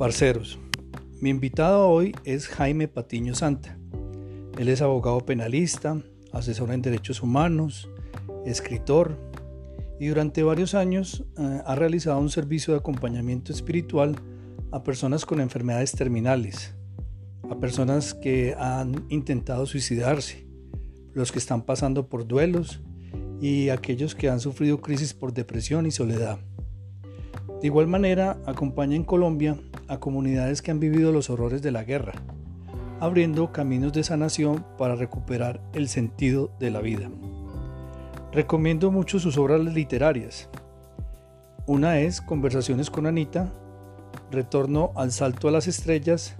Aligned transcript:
Parceros, 0.00 0.58
mi 1.20 1.28
invitado 1.28 1.86
hoy 1.86 2.16
es 2.24 2.48
Jaime 2.48 2.88
Patiño 2.88 3.34
Santa. 3.34 3.76
Él 4.56 4.70
es 4.70 4.80
abogado 4.80 5.20
penalista, 5.26 6.00
asesor 6.32 6.72
en 6.72 6.80
derechos 6.80 7.22
humanos, 7.22 7.86
escritor 8.46 9.18
y 10.00 10.06
durante 10.06 10.42
varios 10.42 10.74
años 10.74 11.26
eh, 11.36 11.60
ha 11.66 11.74
realizado 11.74 12.18
un 12.18 12.30
servicio 12.30 12.72
de 12.72 12.80
acompañamiento 12.80 13.52
espiritual 13.52 14.16
a 14.72 14.82
personas 14.82 15.26
con 15.26 15.38
enfermedades 15.38 15.92
terminales, 15.92 16.74
a 17.50 17.56
personas 17.56 18.14
que 18.14 18.54
han 18.58 19.04
intentado 19.10 19.66
suicidarse, 19.66 20.46
los 21.12 21.30
que 21.30 21.38
están 21.38 21.60
pasando 21.60 22.08
por 22.08 22.26
duelos 22.26 22.80
y 23.38 23.68
aquellos 23.68 24.14
que 24.14 24.30
han 24.30 24.40
sufrido 24.40 24.80
crisis 24.80 25.12
por 25.12 25.34
depresión 25.34 25.84
y 25.84 25.90
soledad. 25.90 26.38
De 27.60 27.66
igual 27.66 27.86
manera, 27.86 28.40
acompaña 28.46 28.96
en 28.96 29.04
Colombia 29.04 29.58
a 29.90 29.98
comunidades 29.98 30.62
que 30.62 30.70
han 30.70 30.78
vivido 30.78 31.10
los 31.10 31.30
horrores 31.30 31.62
de 31.62 31.72
la 31.72 31.82
guerra, 31.82 32.12
abriendo 33.00 33.50
caminos 33.50 33.92
de 33.92 34.04
sanación 34.04 34.64
para 34.78 34.94
recuperar 34.94 35.60
el 35.72 35.88
sentido 35.88 36.52
de 36.60 36.70
la 36.70 36.80
vida. 36.80 37.10
Recomiendo 38.32 38.92
mucho 38.92 39.18
sus 39.18 39.36
obras 39.36 39.60
literarias. 39.60 40.48
Una 41.66 41.98
es 41.98 42.20
Conversaciones 42.20 42.88
con 42.88 43.06
Anita, 43.06 43.52
Retorno 44.30 44.92
al 44.94 45.10
Salto 45.10 45.48
a 45.48 45.50
las 45.50 45.66
Estrellas, 45.66 46.36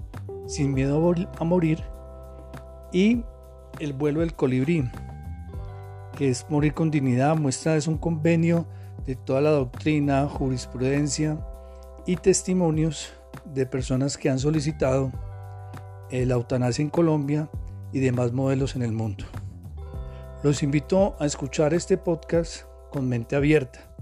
Sin 0.47 0.73
Miedo 0.73 1.13
a 1.37 1.45
Morir 1.45 1.83
y 2.93 3.25
El 3.81 3.95
vuelo 3.95 4.21
del 4.21 4.35
colibrí, 4.35 4.89
que 6.17 6.29
es 6.29 6.47
Morir 6.49 6.73
con 6.73 6.93
Dignidad, 6.93 7.37
muestra 7.37 7.75
es 7.75 7.89
un 7.89 7.99
convenio 7.99 8.67
de 9.07 9.17
toda 9.17 9.41
la 9.41 9.51
doctrina, 9.51 10.29
jurisprudencia 10.29 11.37
y 12.07 12.15
testimonios 12.15 13.13
de 13.55 13.67
personas 13.67 14.17
que 14.17 14.31
han 14.31 14.39
solicitado 14.39 15.13
la 16.11 16.35
eutanasia 16.35 16.83
en 16.83 16.91
Colombia 16.91 17.49
y 17.93 18.01
demás 18.01 18.33
modelos 18.33 18.77
en 18.77 18.83
el 18.83 18.93
mundo. 18.93 19.25
Los 20.43 20.63
invito 20.63 21.17
a 21.21 21.27
escuchar 21.27 21.75
este 21.75 21.97
podcast 21.97 22.63
con 22.91 23.09
mente 23.09 23.37
abierta. 23.37 23.95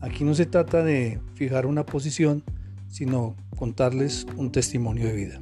Aquí 0.00 0.24
no 0.24 0.34
se 0.34 0.46
trata 0.46 0.82
de 0.82 1.20
fijar 1.34 1.66
una 1.66 1.84
posición, 1.84 2.44
sino 2.88 3.36
contarles 3.56 4.26
un 4.36 4.52
testimonio 4.52 5.06
de 5.06 5.12
vida. 5.12 5.40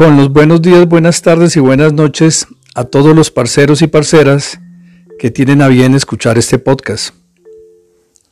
Con 0.00 0.16
los 0.16 0.32
buenos 0.32 0.62
días, 0.62 0.88
buenas 0.88 1.20
tardes 1.20 1.58
y 1.58 1.60
buenas 1.60 1.92
noches 1.92 2.46
a 2.74 2.84
todos 2.84 3.14
los 3.14 3.30
parceros 3.30 3.82
y 3.82 3.86
parceras 3.86 4.58
que 5.18 5.30
tienen 5.30 5.60
a 5.60 5.68
bien 5.68 5.94
escuchar 5.94 6.38
este 6.38 6.58
podcast. 6.58 7.14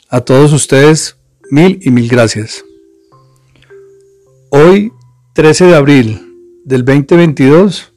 A 0.09 0.23
todos 0.23 0.55
ustedes, 0.55 1.19
mil 1.51 1.79
y 1.83 1.91
mil 1.91 2.09
gracias. 2.09 2.65
Hoy, 4.49 4.95
13 5.35 5.67
de 5.67 5.77
abril 5.77 6.35
del 6.65 6.87
2022, 6.87 7.93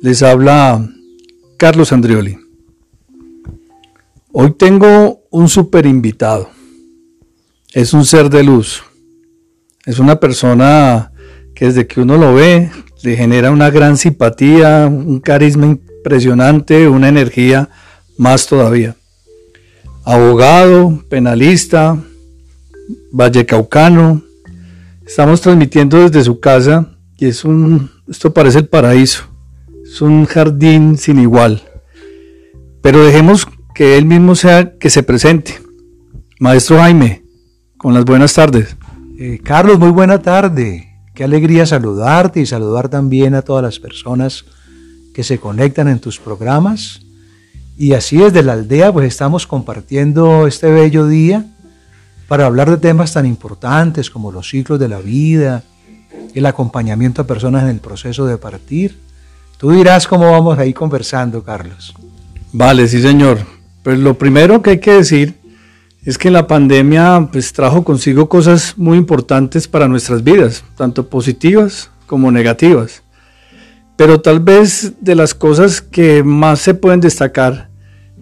les 0.00 0.22
habla 0.22 0.88
Carlos 1.56 1.90
Andrioli. 1.90 2.38
Hoy 4.30 4.54
tengo 4.56 5.24
un 5.32 5.48
super 5.48 5.86
invitado. 5.86 6.50
Es 7.72 7.94
un 7.94 8.04
ser 8.04 8.30
de 8.30 8.44
luz. 8.44 8.84
Es 9.86 9.98
una 9.98 10.20
persona 10.20 11.10
que 11.52 11.64
desde 11.64 11.88
que 11.88 12.00
uno 12.00 12.16
lo 12.16 12.34
ve 12.34 12.70
le 13.02 13.16
genera 13.16 13.50
una 13.50 13.70
gran 13.70 13.96
simpatía, 13.96 14.86
un 14.86 15.20
carisma 15.20 15.66
impresionante, 15.66 16.88
una 16.88 17.08
energía 17.08 17.68
más 18.16 18.46
todavía. 18.46 18.96
Abogado, 20.04 21.02
penalista, 21.08 21.98
vallecaucano. 23.10 24.22
Estamos 25.06 25.40
transmitiendo 25.40 25.98
desde 25.98 26.24
su 26.24 26.40
casa 26.40 26.96
y 27.18 27.26
es 27.26 27.44
un, 27.44 27.90
esto 28.08 28.32
parece 28.32 28.58
el 28.58 28.68
paraíso. 28.68 29.24
Es 29.84 30.00
un 30.00 30.24
jardín 30.24 30.96
sin 30.96 31.18
igual. 31.18 31.62
Pero 32.82 33.04
dejemos 33.04 33.46
que 33.74 33.96
él 33.96 34.04
mismo 34.04 34.34
sea 34.34 34.76
que 34.78 34.90
se 34.90 35.02
presente. 35.02 35.60
Maestro 36.38 36.78
Jaime, 36.78 37.22
con 37.76 37.94
las 37.94 38.04
buenas 38.04 38.34
tardes. 38.34 38.76
Eh, 39.18 39.40
Carlos, 39.42 39.78
muy 39.78 39.90
buena 39.90 40.20
tarde. 40.20 40.91
Alegría 41.24 41.66
saludarte 41.66 42.40
y 42.40 42.46
saludar 42.46 42.88
también 42.88 43.34
a 43.34 43.42
todas 43.42 43.62
las 43.62 43.78
personas 43.78 44.44
que 45.14 45.24
se 45.24 45.38
conectan 45.38 45.88
en 45.88 45.98
tus 45.98 46.18
programas. 46.18 47.00
Y 47.76 47.94
así 47.94 48.16
desde 48.16 48.42
la 48.42 48.52
aldea 48.52 48.92
pues 48.92 49.06
estamos 49.06 49.46
compartiendo 49.46 50.46
este 50.46 50.70
bello 50.70 51.06
día 51.06 51.46
para 52.28 52.46
hablar 52.46 52.70
de 52.70 52.76
temas 52.76 53.12
tan 53.12 53.26
importantes 53.26 54.10
como 54.10 54.32
los 54.32 54.48
ciclos 54.48 54.78
de 54.78 54.88
la 54.88 54.98
vida, 54.98 55.64
el 56.34 56.46
acompañamiento 56.46 57.22
a 57.22 57.26
personas 57.26 57.64
en 57.64 57.70
el 57.70 57.80
proceso 57.80 58.26
de 58.26 58.38
partir. 58.38 58.98
Tú 59.58 59.70
dirás 59.70 60.06
cómo 60.06 60.30
vamos 60.30 60.58
ahí 60.58 60.72
conversando, 60.72 61.42
Carlos. 61.42 61.94
Vale, 62.52 62.88
sí 62.88 63.00
señor. 63.00 63.38
Pues 63.82 63.98
lo 63.98 64.16
primero 64.16 64.62
que 64.62 64.70
hay 64.70 64.80
que 64.80 64.92
decir 64.92 65.41
es 66.04 66.18
que 66.18 66.30
la 66.30 66.46
pandemia 66.46 67.28
pues 67.30 67.52
trajo 67.52 67.84
consigo 67.84 68.28
cosas 68.28 68.74
muy 68.76 68.98
importantes 68.98 69.68
para 69.68 69.86
nuestras 69.86 70.24
vidas, 70.24 70.64
tanto 70.76 71.08
positivas 71.08 71.90
como 72.06 72.32
negativas. 72.32 73.02
Pero 73.96 74.20
tal 74.20 74.40
vez 74.40 74.94
de 75.00 75.14
las 75.14 75.34
cosas 75.34 75.80
que 75.80 76.24
más 76.24 76.58
se 76.60 76.74
pueden 76.74 77.00
destacar 77.00 77.70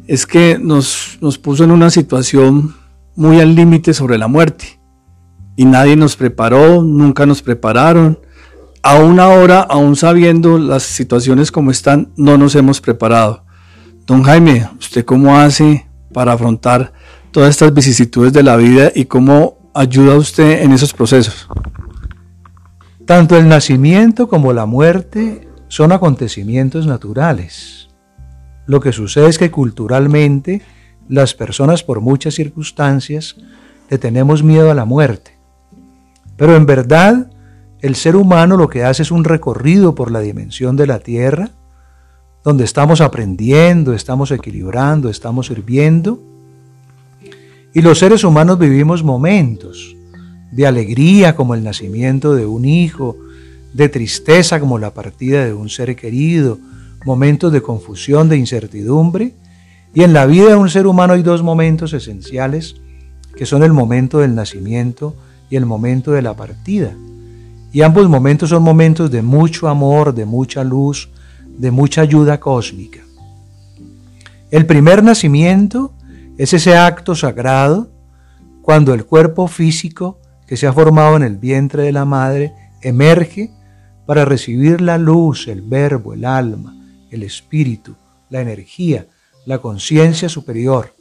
es 0.06 0.26
que 0.26 0.58
nos, 0.60 1.16
nos 1.22 1.38
puso 1.38 1.64
en 1.64 1.70
una 1.70 1.88
situación 1.88 2.74
muy 3.16 3.40
al 3.40 3.54
límite 3.54 3.94
sobre 3.94 4.18
la 4.18 4.28
muerte. 4.28 4.78
Y 5.56 5.64
nadie 5.64 5.96
nos 5.96 6.16
preparó, 6.16 6.82
nunca 6.82 7.24
nos 7.24 7.42
prepararon. 7.42 8.18
Aún 8.82 9.20
ahora, 9.20 9.60
aún 9.60 9.96
sabiendo 9.96 10.58
las 10.58 10.82
situaciones 10.82 11.50
como 11.50 11.70
están, 11.70 12.12
no 12.16 12.36
nos 12.36 12.54
hemos 12.56 12.80
preparado. 12.80 13.44
Don 14.06 14.22
Jaime, 14.22 14.68
¿usted 14.78 15.04
cómo 15.04 15.36
hace 15.38 15.86
para 16.12 16.32
afrontar 16.32 16.92
todas 17.32 17.50
estas 17.50 17.72
vicisitudes 17.72 18.32
de 18.32 18.42
la 18.42 18.56
vida 18.56 18.90
y 18.94 19.04
cómo 19.04 19.58
ayuda 19.74 20.16
usted 20.16 20.62
en 20.62 20.72
esos 20.72 20.92
procesos? 20.92 21.48
Tanto 23.06 23.36
el 23.36 23.48
nacimiento 23.48 24.28
como 24.28 24.52
la 24.52 24.66
muerte 24.66 25.48
son 25.68 25.92
acontecimientos 25.92 26.86
naturales. 26.86 27.88
Lo 28.66 28.80
que 28.80 28.92
sucede 28.92 29.28
es 29.28 29.38
que 29.38 29.50
culturalmente 29.50 30.62
las 31.08 31.34
personas 31.34 31.82
por 31.82 32.00
muchas 32.00 32.34
circunstancias 32.34 33.36
le 33.88 33.98
tenemos 33.98 34.42
miedo 34.42 34.70
a 34.70 34.74
la 34.74 34.84
muerte. 34.84 35.36
Pero 36.36 36.54
en 36.54 36.66
verdad 36.66 37.30
el 37.80 37.96
ser 37.96 38.14
humano 38.14 38.56
lo 38.56 38.68
que 38.68 38.84
hace 38.84 39.02
es 39.02 39.10
un 39.10 39.24
recorrido 39.24 39.94
por 39.94 40.10
la 40.10 40.20
dimensión 40.20 40.76
de 40.76 40.86
la 40.86 41.00
tierra, 41.00 41.50
donde 42.44 42.64
estamos 42.64 43.00
aprendiendo, 43.00 43.92
estamos 43.92 44.30
equilibrando, 44.30 45.08
estamos 45.08 45.46
sirviendo 45.46 46.29
y 47.72 47.82
los 47.82 47.98
seres 48.00 48.24
humanos 48.24 48.58
vivimos 48.58 49.04
momentos 49.04 49.96
de 50.50 50.66
alegría 50.66 51.36
como 51.36 51.54
el 51.54 51.62
nacimiento 51.62 52.34
de 52.34 52.44
un 52.44 52.64
hijo, 52.64 53.16
de 53.72 53.88
tristeza 53.88 54.58
como 54.58 54.78
la 54.78 54.92
partida 54.92 55.44
de 55.44 55.52
un 55.52 55.68
ser 55.68 55.94
querido, 55.94 56.58
momentos 57.04 57.52
de 57.52 57.62
confusión, 57.62 58.28
de 58.28 58.36
incertidumbre. 58.36 59.34
Y 59.94 60.02
en 60.02 60.12
la 60.12 60.26
vida 60.26 60.48
de 60.48 60.56
un 60.56 60.68
ser 60.68 60.86
humano 60.86 61.12
hay 61.12 61.22
dos 61.22 61.42
momentos 61.42 61.92
esenciales, 61.92 62.76
que 63.36 63.46
son 63.46 63.62
el 63.62 63.72
momento 63.72 64.18
del 64.18 64.34
nacimiento 64.34 65.14
y 65.48 65.56
el 65.56 65.66
momento 65.66 66.10
de 66.10 66.22
la 66.22 66.34
partida. 66.34 66.96
Y 67.72 67.82
ambos 67.82 68.08
momentos 68.08 68.50
son 68.50 68.64
momentos 68.64 69.12
de 69.12 69.22
mucho 69.22 69.68
amor, 69.68 70.12
de 70.12 70.24
mucha 70.24 70.64
luz, 70.64 71.08
de 71.56 71.70
mucha 71.70 72.00
ayuda 72.00 72.40
cósmica. 72.40 73.00
El 74.50 74.66
primer 74.66 75.04
nacimiento 75.04 75.92
es 76.40 76.54
ese 76.54 76.74
acto 76.74 77.14
sagrado 77.14 77.90
cuando 78.62 78.94
el 78.94 79.04
cuerpo 79.04 79.46
físico 79.46 80.18
que 80.46 80.56
se 80.56 80.66
ha 80.66 80.72
formado 80.72 81.14
en 81.16 81.22
el 81.22 81.36
vientre 81.36 81.82
de 81.82 81.92
la 81.92 82.06
madre 82.06 82.54
emerge 82.80 83.50
para 84.06 84.24
recibir 84.24 84.80
la 84.80 84.96
luz, 84.96 85.48
el 85.48 85.60
verbo, 85.60 86.14
el 86.14 86.24
alma, 86.24 86.74
el 87.10 87.24
espíritu, 87.24 87.94
la 88.30 88.40
energía, 88.40 89.06
la 89.44 89.58
conciencia 89.58 90.30
superior 90.30 90.94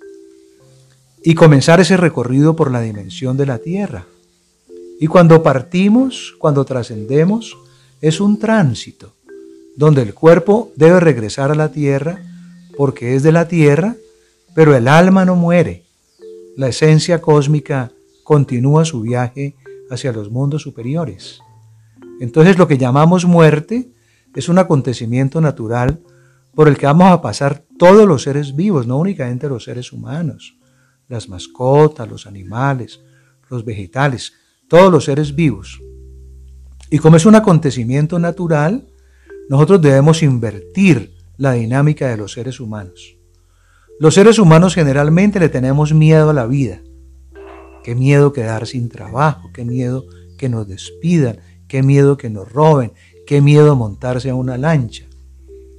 y 1.23 1.35
comenzar 1.35 1.79
ese 1.79 1.95
recorrido 1.95 2.57
por 2.57 2.69
la 2.69 2.81
dimensión 2.81 3.37
de 3.37 3.45
la 3.45 3.59
tierra. 3.59 4.07
Y 4.99 5.07
cuando 5.07 5.41
partimos, 5.41 6.35
cuando 6.37 6.65
trascendemos, 6.65 7.57
es 8.01 8.19
un 8.19 8.39
tránsito, 8.39 9.13
donde 9.77 10.01
el 10.01 10.13
cuerpo 10.13 10.73
debe 10.75 10.99
regresar 10.99 11.49
a 11.49 11.55
la 11.55 11.71
tierra 11.71 12.21
porque 12.75 13.15
es 13.15 13.23
de 13.23 13.31
la 13.31 13.47
tierra 13.47 13.95
pero 14.53 14.75
el 14.75 14.87
alma 14.87 15.25
no 15.25 15.35
muere. 15.35 15.85
La 16.55 16.67
esencia 16.67 17.21
cósmica 17.21 17.91
continúa 18.23 18.85
su 18.85 19.01
viaje 19.01 19.55
hacia 19.89 20.11
los 20.11 20.29
mundos 20.29 20.61
superiores. 20.61 21.39
Entonces 22.19 22.57
lo 22.57 22.67
que 22.67 22.77
llamamos 22.77 23.25
muerte 23.25 23.91
es 24.35 24.49
un 24.49 24.57
acontecimiento 24.57 25.41
natural 25.41 26.01
por 26.53 26.67
el 26.67 26.77
que 26.77 26.85
vamos 26.85 27.11
a 27.11 27.21
pasar 27.21 27.63
todos 27.77 28.07
los 28.07 28.23
seres 28.23 28.55
vivos, 28.55 28.85
no 28.85 28.97
únicamente 28.97 29.47
los 29.47 29.63
seres 29.63 29.91
humanos, 29.93 30.57
las 31.07 31.29
mascotas, 31.29 32.09
los 32.09 32.27
animales, 32.27 32.99
los 33.49 33.65
vegetales, 33.65 34.33
todos 34.67 34.91
los 34.91 35.05
seres 35.05 35.35
vivos. 35.35 35.81
Y 36.89 36.99
como 36.99 37.17
es 37.17 37.25
un 37.25 37.35
acontecimiento 37.35 38.19
natural, 38.19 38.87
nosotros 39.49 39.81
debemos 39.81 40.21
invertir 40.23 41.15
la 41.37 41.53
dinámica 41.53 42.07
de 42.09 42.17
los 42.17 42.33
seres 42.33 42.59
humanos. 42.59 43.18
Los 43.99 44.13
seres 44.13 44.39
humanos 44.39 44.75
generalmente 44.75 45.41
le 45.41 45.49
tenemos 45.49 45.93
miedo 45.93 46.29
a 46.29 46.33
la 46.33 46.45
vida. 46.45 46.79
Qué 47.83 47.95
miedo 47.95 48.31
quedar 48.31 48.65
sin 48.65 48.87
trabajo, 48.87 49.49
qué 49.53 49.65
miedo 49.65 50.05
que 50.37 50.47
nos 50.47 50.69
despidan, 50.69 51.39
qué 51.67 51.83
miedo 51.83 52.15
que 52.15 52.29
nos 52.29 52.49
roben, 52.49 52.93
qué 53.27 53.41
miedo 53.41 53.75
montarse 53.75 54.29
a 54.29 54.35
una 54.35 54.57
lancha. 54.57 55.03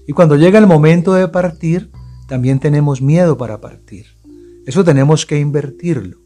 Y 0.06 0.12
cuando 0.12 0.36
llega 0.36 0.58
el 0.58 0.66
momento 0.66 1.14
de 1.14 1.28
partir, 1.28 1.90
también 2.28 2.60
tenemos 2.60 3.00
miedo 3.00 3.38
para 3.38 3.58
partir. 3.58 4.04
Eso 4.66 4.84
tenemos 4.84 5.24
que 5.24 5.40
invertirlo. 5.40 6.18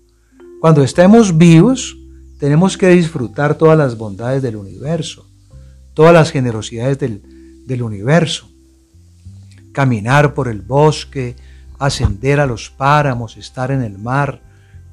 Cuando 0.61 0.83
estemos 0.83 1.39
vivos, 1.39 1.97
tenemos 2.41 2.77
que 2.77 2.89
disfrutar 2.89 3.57
todas 3.57 3.79
las 3.79 3.97
bondades 3.97 4.43
del 4.43 4.57
universo, 4.57 5.29
todas 5.95 6.13
las 6.13 6.33
generosidades 6.33 6.99
del, 6.99 7.23
del 7.67 7.83
universo. 7.85 8.49
Caminar 9.71 10.35
por 10.35 10.49
el 10.49 10.61
bosque, 10.61 11.37
ascender 11.79 12.41
a 12.41 12.47
los 12.47 12.71
páramos, 12.71 13.37
estar 13.37 13.71
en 13.71 13.83
el 13.83 13.99
mar, 13.99 14.43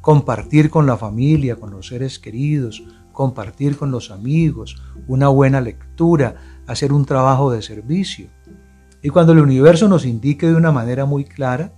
compartir 0.02 0.70
con 0.70 0.86
la 0.86 0.98
familia, 0.98 1.56
con 1.56 1.72
los 1.72 1.88
seres 1.88 2.20
queridos, 2.20 2.84
compartir 3.12 3.78
con 3.78 3.92
los 3.92 4.12
amigos, 4.12 4.82
una 5.08 5.28
buena 5.28 5.62
lectura, 5.62 6.36
hacer 6.68 6.94
un 6.94 7.06
trabajo 7.06 7.52
de 7.52 7.62
servicio. 7.62 8.28
Y 9.02 9.10
cuando 9.10 9.34
el 9.34 9.40
universo 9.40 9.88
nos 9.88 10.06
indique 10.06 10.48
de 10.48 10.56
una 10.56 10.72
manera 10.72 11.06
muy 11.06 11.26
clara 11.26 11.74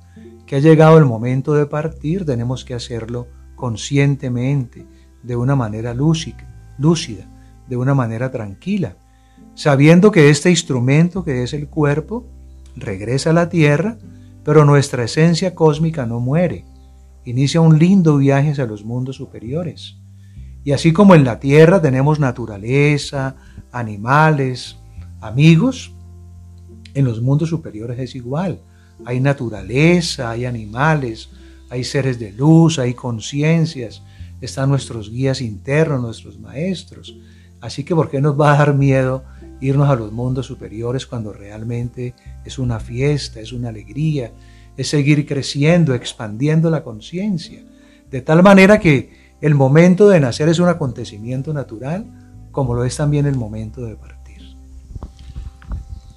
que 0.45 0.57
ha 0.57 0.59
llegado 0.59 0.97
el 0.97 1.05
momento 1.05 1.53
de 1.53 1.65
partir, 1.65 2.25
tenemos 2.25 2.65
que 2.65 2.73
hacerlo 2.73 3.27
conscientemente, 3.55 4.85
de 5.23 5.35
una 5.37 5.55
manera 5.55 5.93
lúcida, 5.93 6.75
lúcida 6.77 7.25
de 7.67 7.77
una 7.77 7.93
manera 7.93 8.29
tranquila, 8.29 8.97
sabiendo 9.55 10.11
que 10.11 10.29
este 10.29 10.49
instrumento 10.49 11.23
que 11.23 11.43
es 11.43 11.53
el 11.53 11.69
cuerpo 11.69 12.25
regresa 12.75 13.29
a 13.29 13.33
la 13.33 13.49
tierra, 13.49 13.97
pero 14.43 14.65
nuestra 14.65 15.03
esencia 15.03 15.55
cósmica 15.55 16.05
no 16.05 16.19
muere, 16.19 16.65
inicia 17.25 17.61
un 17.61 17.79
lindo 17.79 18.17
viaje 18.17 18.51
hacia 18.51 18.65
los 18.65 18.83
mundos 18.83 19.15
superiores. 19.15 19.97
Y 20.63 20.71
así 20.71 20.93
como 20.93 21.15
en 21.15 21.23
la 21.23 21.39
tierra 21.39 21.81
tenemos 21.81 22.19
naturaleza, 22.19 23.35
animales, 23.71 24.77
amigos, 25.19 25.93
en 26.93 27.05
los 27.05 27.21
mundos 27.21 27.49
superiores 27.49 27.99
es 27.99 28.15
igual. 28.15 28.61
Hay 29.05 29.19
naturaleza, 29.19 30.29
hay 30.29 30.45
animales, 30.45 31.29
hay 31.69 31.83
seres 31.83 32.19
de 32.19 32.31
luz, 32.31 32.79
hay 32.79 32.93
conciencias, 32.93 34.03
están 34.41 34.69
nuestros 34.69 35.09
guías 35.09 35.41
internos, 35.41 36.01
nuestros 36.01 36.39
maestros. 36.39 37.17
Así 37.61 37.83
que 37.83 37.95
¿por 37.95 38.09
qué 38.09 38.21
nos 38.21 38.39
va 38.39 38.53
a 38.53 38.57
dar 38.57 38.73
miedo 38.73 39.23
irnos 39.63 39.89
a 39.89 39.95
los 39.95 40.11
mundos 40.11 40.45
superiores 40.45 41.07
cuando 41.07 41.31
realmente 41.31 42.13
es 42.43 42.59
una 42.59 42.79
fiesta, 42.79 43.39
es 43.39 43.53
una 43.53 43.69
alegría, 43.69 44.31
es 44.75 44.89
seguir 44.89 45.25
creciendo, 45.25 45.93
expandiendo 45.93 46.69
la 46.69 46.83
conciencia? 46.83 47.63
De 48.11 48.21
tal 48.21 48.43
manera 48.43 48.79
que 48.79 49.35
el 49.41 49.55
momento 49.55 50.09
de 50.09 50.19
nacer 50.19 50.49
es 50.49 50.59
un 50.59 50.67
acontecimiento 50.67 51.53
natural, 51.53 52.05
como 52.51 52.75
lo 52.75 52.83
es 52.83 52.97
también 52.97 53.25
el 53.25 53.35
momento 53.35 53.81
de 53.81 53.95
partir. 53.95 54.41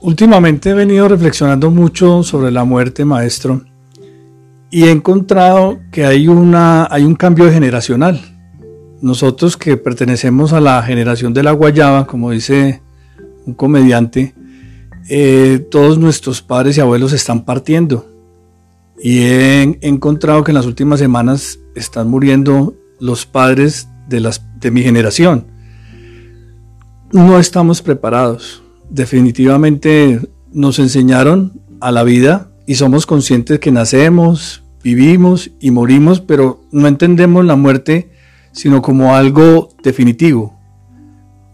Últimamente 0.01 0.71
he 0.71 0.75
venido 0.75 1.09
reflexionando 1.09 1.71
mucho 1.71 2.23
sobre 2.23 2.51
la 2.51 2.65
muerte, 2.65 3.05
maestro, 3.05 3.63
y 4.71 4.85
he 4.85 4.91
encontrado 4.91 5.79
que 5.91 6.05
hay, 6.05 6.29
una, 6.29 6.87
hay 6.91 7.05
un 7.05 7.15
cambio 7.15 7.51
generacional. 7.51 8.21
Nosotros 9.01 9.57
que 9.57 9.77
pertenecemos 9.77 10.53
a 10.53 10.61
la 10.61 10.83
generación 10.83 11.33
de 11.33 11.43
la 11.43 11.53
guayaba, 11.53 12.07
como 12.07 12.31
dice 12.31 12.83
un 13.47 13.55
comediante, 13.55 14.35
eh, 15.09 15.65
todos 15.71 15.99
nuestros 15.99 16.43
padres 16.43 16.77
y 16.77 16.81
abuelos 16.81 17.13
están 17.13 17.45
partiendo. 17.45 18.07
Y 19.03 19.21
he 19.21 19.79
encontrado 19.83 20.43
que 20.43 20.51
en 20.51 20.57
las 20.57 20.67
últimas 20.67 20.99
semanas 20.99 21.59
están 21.75 22.09
muriendo 22.09 22.75
los 22.99 23.27
padres 23.27 23.89
de, 24.09 24.21
las, 24.21 24.43
de 24.59 24.71
mi 24.71 24.83
generación. 24.83 25.47
No 27.13 27.39
estamos 27.39 27.83
preparados. 27.83 28.63
Definitivamente 28.91 30.21
nos 30.53 30.79
enseñaron 30.79 31.61
a 31.81 31.93
la 31.93 32.03
vida 32.03 32.51
y 32.67 32.77
somos 32.77 33.07
conscientes 33.07 33.61
que 33.61 33.71
nacemos, 33.71 34.65
vivimos 34.83 35.51
y 35.61 35.71
morimos, 35.71 36.21
pero 36.21 36.63
no 36.73 36.89
entendemos 36.89 37.45
la 37.45 37.57
muerte 37.57 38.11
sino 38.57 38.81
como 38.81 39.15
algo 39.15 39.69
definitivo. 39.83 40.59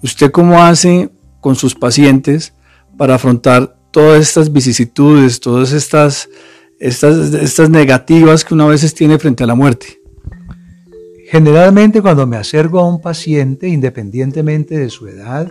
¿Usted 0.02 0.30
cómo 0.30 0.62
hace 0.62 1.10
con 1.42 1.56
sus 1.56 1.74
pacientes 1.74 2.54
para 2.96 3.16
afrontar 3.16 3.76
todas 3.90 4.22
estas 4.22 4.50
vicisitudes, 4.50 5.40
todas 5.40 5.72
estas, 5.72 6.30
estas, 6.78 7.68
negativas 7.68 8.44
que 8.44 8.54
una 8.54 8.66
veces 8.66 8.94
tiene 8.94 9.18
frente 9.18 9.44
a 9.44 9.46
la 9.46 9.54
muerte? 9.54 10.00
Generalmente 11.30 12.00
cuando 12.00 12.26
me 12.26 12.36
acerco 12.36 12.78
a 12.78 12.88
un 12.88 13.00
paciente, 13.00 13.68
independientemente 13.68 14.78
de 14.78 14.88
su 14.88 15.08
edad, 15.08 15.50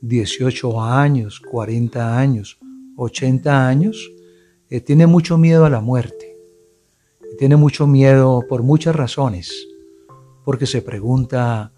18 0.00 0.82
años, 0.82 1.40
40 1.40 2.18
años, 2.18 2.58
80 2.96 3.68
años, 3.68 4.10
eh, 4.68 4.80
tiene 4.80 5.06
mucho 5.06 5.38
miedo 5.38 5.64
a 5.64 5.70
la 5.70 5.80
muerte. 5.80 6.36
Tiene 7.38 7.56
mucho 7.56 7.86
miedo 7.86 8.42
por 8.48 8.62
muchas 8.62 8.96
razones. 8.96 9.68
Porque 10.44 10.66
se 10.66 10.82
pregunta, 10.82 11.72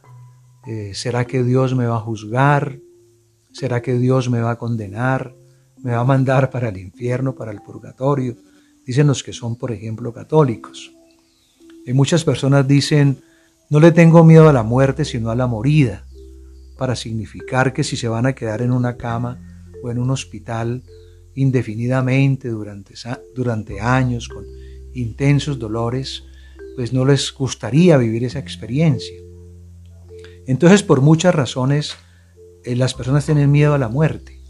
eh, 0.67 0.93
¿será 0.95 1.27
que 1.27 1.43
Dios 1.43 1.75
me 1.75 1.87
va 1.87 1.97
a 1.97 2.01
juzgar? 2.01 2.79
¿Será 3.59 3.83
que 3.83 3.99
Dios 3.99 4.31
me 4.31 4.41
va 4.41 4.53
a 4.53 4.57
condenar? 4.57 5.35
¿Me 5.83 5.91
va 5.91 5.99
a 5.99 6.05
mandar 6.05 6.49
para 6.49 6.69
el 6.69 6.77
infierno, 6.77 7.35
para 7.35 7.51
el 7.51 7.61
purgatorio? 7.61 8.37
Dicen 8.87 9.09
los 9.09 9.25
que 9.25 9.33
son, 9.33 9.57
por 9.57 9.73
ejemplo, 9.73 10.13
católicos. 10.13 10.93
Y 11.85 11.93
muchas 11.93 12.23
personas 12.23 12.69
dicen, 12.69 13.19
no 13.69 13.81
le 13.81 13.91
tengo 13.91 14.23
miedo 14.23 14.49
a 14.49 14.53
la 14.53 14.63
muerte, 14.63 15.05
sino 15.05 15.31
a 15.31 15.35
la 15.35 15.49
morida, 15.49 16.05
para 16.79 16.95
significar 16.95 17.73
que 17.73 17.83
si 17.83 17.97
se 17.97 18.07
van 18.07 18.27
a 18.27 18.33
quedar 18.33 18.63
en 18.63 18.71
una 18.71 18.97
cama 18.97 19.41
o 19.83 19.91
en 19.91 19.99
un 19.99 20.11
hospital 20.11 20.85
indefinidamente 21.35 22.51
durante, 22.51 22.95
durante 23.35 23.81
años 23.81 24.29
con 24.29 24.45
intensos 24.95 25.59
dolores, 25.59 26.23
pues 26.77 26.93
no 26.93 27.05
les 27.05 27.35
gustaría 27.35 27.97
vivir 27.97 28.23
esa 28.23 28.39
experiencia. 28.39 29.19
Entonces, 30.47 30.85
por 30.85 31.01
muchas 31.01 31.35
razones, 31.35 31.97
eh, 32.65 32.77
las 32.77 32.95
personas 32.95 33.25
tienen 33.27 33.51
miedo 33.51 33.75
a 33.75 33.79
la 33.79 33.89
muerte. 33.89 34.41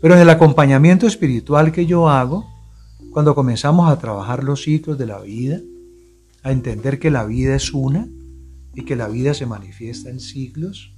Pero 0.00 0.14
en 0.14 0.20
el 0.20 0.30
acompañamiento 0.30 1.06
espiritual 1.06 1.72
que 1.72 1.86
yo 1.86 2.08
hago, 2.08 2.46
cuando 3.12 3.34
comenzamos 3.34 3.90
a 3.90 3.98
trabajar 3.98 4.44
los 4.44 4.62
ciclos 4.62 4.98
de 4.98 5.06
la 5.06 5.20
vida, 5.20 5.60
a 6.42 6.52
entender 6.52 6.98
que 6.98 7.10
la 7.10 7.24
vida 7.24 7.54
es 7.54 7.72
una 7.72 8.08
y 8.74 8.84
que 8.84 8.96
la 8.96 9.08
vida 9.08 9.34
se 9.34 9.46
manifiesta 9.46 10.10
en 10.10 10.20
siglos, 10.20 10.94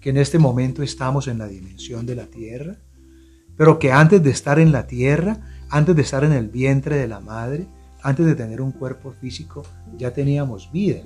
que 0.00 0.10
en 0.10 0.18
este 0.18 0.38
momento 0.38 0.82
estamos 0.82 1.28
en 1.28 1.38
la 1.38 1.48
dimensión 1.48 2.04
de 2.04 2.16
la 2.16 2.26
tierra, 2.26 2.76
pero 3.56 3.78
que 3.78 3.92
antes 3.92 4.22
de 4.22 4.30
estar 4.30 4.58
en 4.58 4.72
la 4.72 4.86
tierra, 4.86 5.40
antes 5.70 5.96
de 5.96 6.02
estar 6.02 6.24
en 6.24 6.32
el 6.32 6.48
vientre 6.48 6.96
de 6.96 7.08
la 7.08 7.20
madre, 7.20 7.68
antes 8.02 8.26
de 8.26 8.34
tener 8.34 8.60
un 8.60 8.72
cuerpo 8.72 9.12
físico, 9.12 9.62
ya 9.96 10.12
teníamos 10.12 10.70
vida 10.70 11.00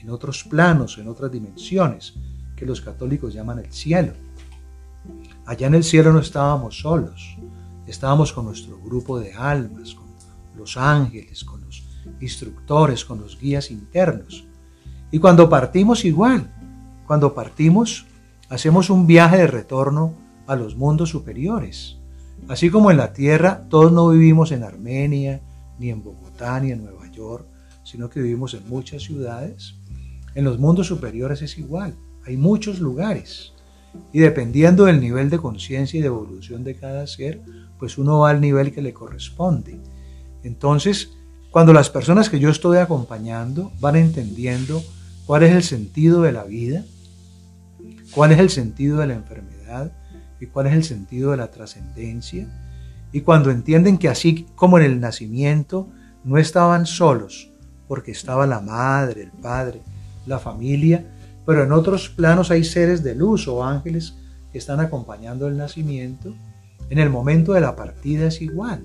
en 0.00 0.10
otros 0.10 0.44
planos, 0.44 0.96
en 0.98 1.08
otras 1.08 1.30
dimensiones, 1.30 2.14
que 2.62 2.66
los 2.66 2.80
católicos 2.80 3.34
llaman 3.34 3.58
el 3.58 3.72
cielo. 3.72 4.12
Allá 5.46 5.66
en 5.66 5.74
el 5.74 5.82
cielo 5.82 6.12
no 6.12 6.20
estábamos 6.20 6.78
solos, 6.78 7.36
estábamos 7.88 8.32
con 8.32 8.44
nuestro 8.44 8.78
grupo 8.78 9.18
de 9.18 9.34
almas, 9.34 9.94
con 9.94 10.06
los 10.56 10.76
ángeles, 10.76 11.42
con 11.42 11.60
instructores, 12.20 13.04
con 13.04 13.20
los 13.20 13.36
guías 13.40 13.72
internos. 13.72 14.46
Y 15.10 15.18
cuando 15.18 15.48
partimos 15.48 16.04
igual, 16.04 16.54
cuando 17.04 17.34
partimos 17.34 18.06
hacemos 18.48 18.90
un 18.90 19.08
viaje 19.08 19.38
de 19.38 19.48
retorno 19.48 20.14
a 20.46 20.54
los 20.54 20.76
mundos 20.76 21.10
superiores. 21.10 21.98
Así 22.46 22.70
como 22.70 22.92
en 22.92 22.96
la 22.96 23.12
tierra 23.12 23.66
todos 23.68 23.90
no 23.90 24.08
vivimos 24.10 24.52
en 24.52 24.62
Armenia, 24.62 25.42
ni 25.80 25.90
en 25.90 26.04
Bogotá, 26.04 26.60
ni 26.60 26.70
en 26.70 26.84
Nueva 26.84 27.10
York, 27.10 27.44
sino 27.82 28.08
que 28.08 28.22
vivimos 28.22 28.54
en 28.54 28.68
muchas 28.68 29.02
ciudades, 29.02 29.74
en 30.36 30.44
los 30.44 30.60
mundos 30.60 30.86
superiores 30.86 31.42
es 31.42 31.58
igual. 31.58 31.96
Hay 32.26 32.36
muchos 32.36 32.80
lugares. 32.80 33.52
Y 34.12 34.20
dependiendo 34.20 34.84
del 34.84 35.00
nivel 35.00 35.28
de 35.30 35.38
conciencia 35.38 35.98
y 35.98 36.00
de 36.00 36.06
evolución 36.06 36.64
de 36.64 36.76
cada 36.76 37.06
ser, 37.06 37.42
pues 37.78 37.98
uno 37.98 38.20
va 38.20 38.30
al 38.30 38.40
nivel 38.40 38.72
que 38.72 38.82
le 38.82 38.94
corresponde. 38.94 39.80
Entonces, 40.42 41.10
cuando 41.50 41.72
las 41.72 41.90
personas 41.90 42.30
que 42.30 42.40
yo 42.40 42.48
estoy 42.48 42.78
acompañando 42.78 43.72
van 43.80 43.96
entendiendo 43.96 44.82
cuál 45.26 45.42
es 45.42 45.52
el 45.52 45.62
sentido 45.62 46.22
de 46.22 46.32
la 46.32 46.44
vida, 46.44 46.84
cuál 48.12 48.32
es 48.32 48.38
el 48.38 48.50
sentido 48.50 48.98
de 48.98 49.08
la 49.08 49.14
enfermedad 49.14 49.92
y 50.40 50.46
cuál 50.46 50.66
es 50.68 50.74
el 50.74 50.84
sentido 50.84 51.32
de 51.32 51.36
la 51.36 51.50
trascendencia. 51.50 52.48
Y 53.12 53.20
cuando 53.20 53.50
entienden 53.50 53.98
que 53.98 54.08
así 54.08 54.46
como 54.54 54.78
en 54.78 54.84
el 54.84 55.00
nacimiento 55.00 55.90
no 56.24 56.38
estaban 56.38 56.86
solos, 56.86 57.52
porque 57.88 58.12
estaba 58.12 58.46
la 58.46 58.60
madre, 58.60 59.22
el 59.22 59.32
padre, 59.32 59.82
la 60.24 60.38
familia, 60.38 61.04
pero 61.44 61.64
en 61.64 61.72
otros 61.72 62.08
planos 62.08 62.50
hay 62.50 62.64
seres 62.64 63.02
de 63.02 63.14
luz 63.14 63.48
o 63.48 63.64
ángeles 63.64 64.16
que 64.52 64.58
están 64.58 64.80
acompañando 64.80 65.48
el 65.48 65.56
nacimiento, 65.56 66.34
en 66.90 66.98
el 66.98 67.10
momento 67.10 67.52
de 67.54 67.60
la 67.60 67.74
partida 67.74 68.26
es 68.26 68.42
igual. 68.42 68.84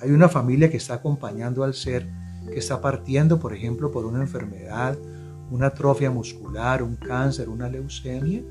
Hay 0.00 0.10
una 0.10 0.28
familia 0.28 0.70
que 0.70 0.76
está 0.76 0.94
acompañando 0.94 1.64
al 1.64 1.74
ser 1.74 2.08
que 2.50 2.58
está 2.58 2.80
partiendo, 2.80 3.38
por 3.38 3.54
ejemplo, 3.54 3.90
por 3.90 4.06
una 4.06 4.20
enfermedad, 4.20 4.96
una 5.50 5.66
atrofia 5.66 6.10
muscular, 6.10 6.82
un 6.82 6.96
cáncer, 6.96 7.48
una 7.48 7.68
leucemia, 7.68 8.42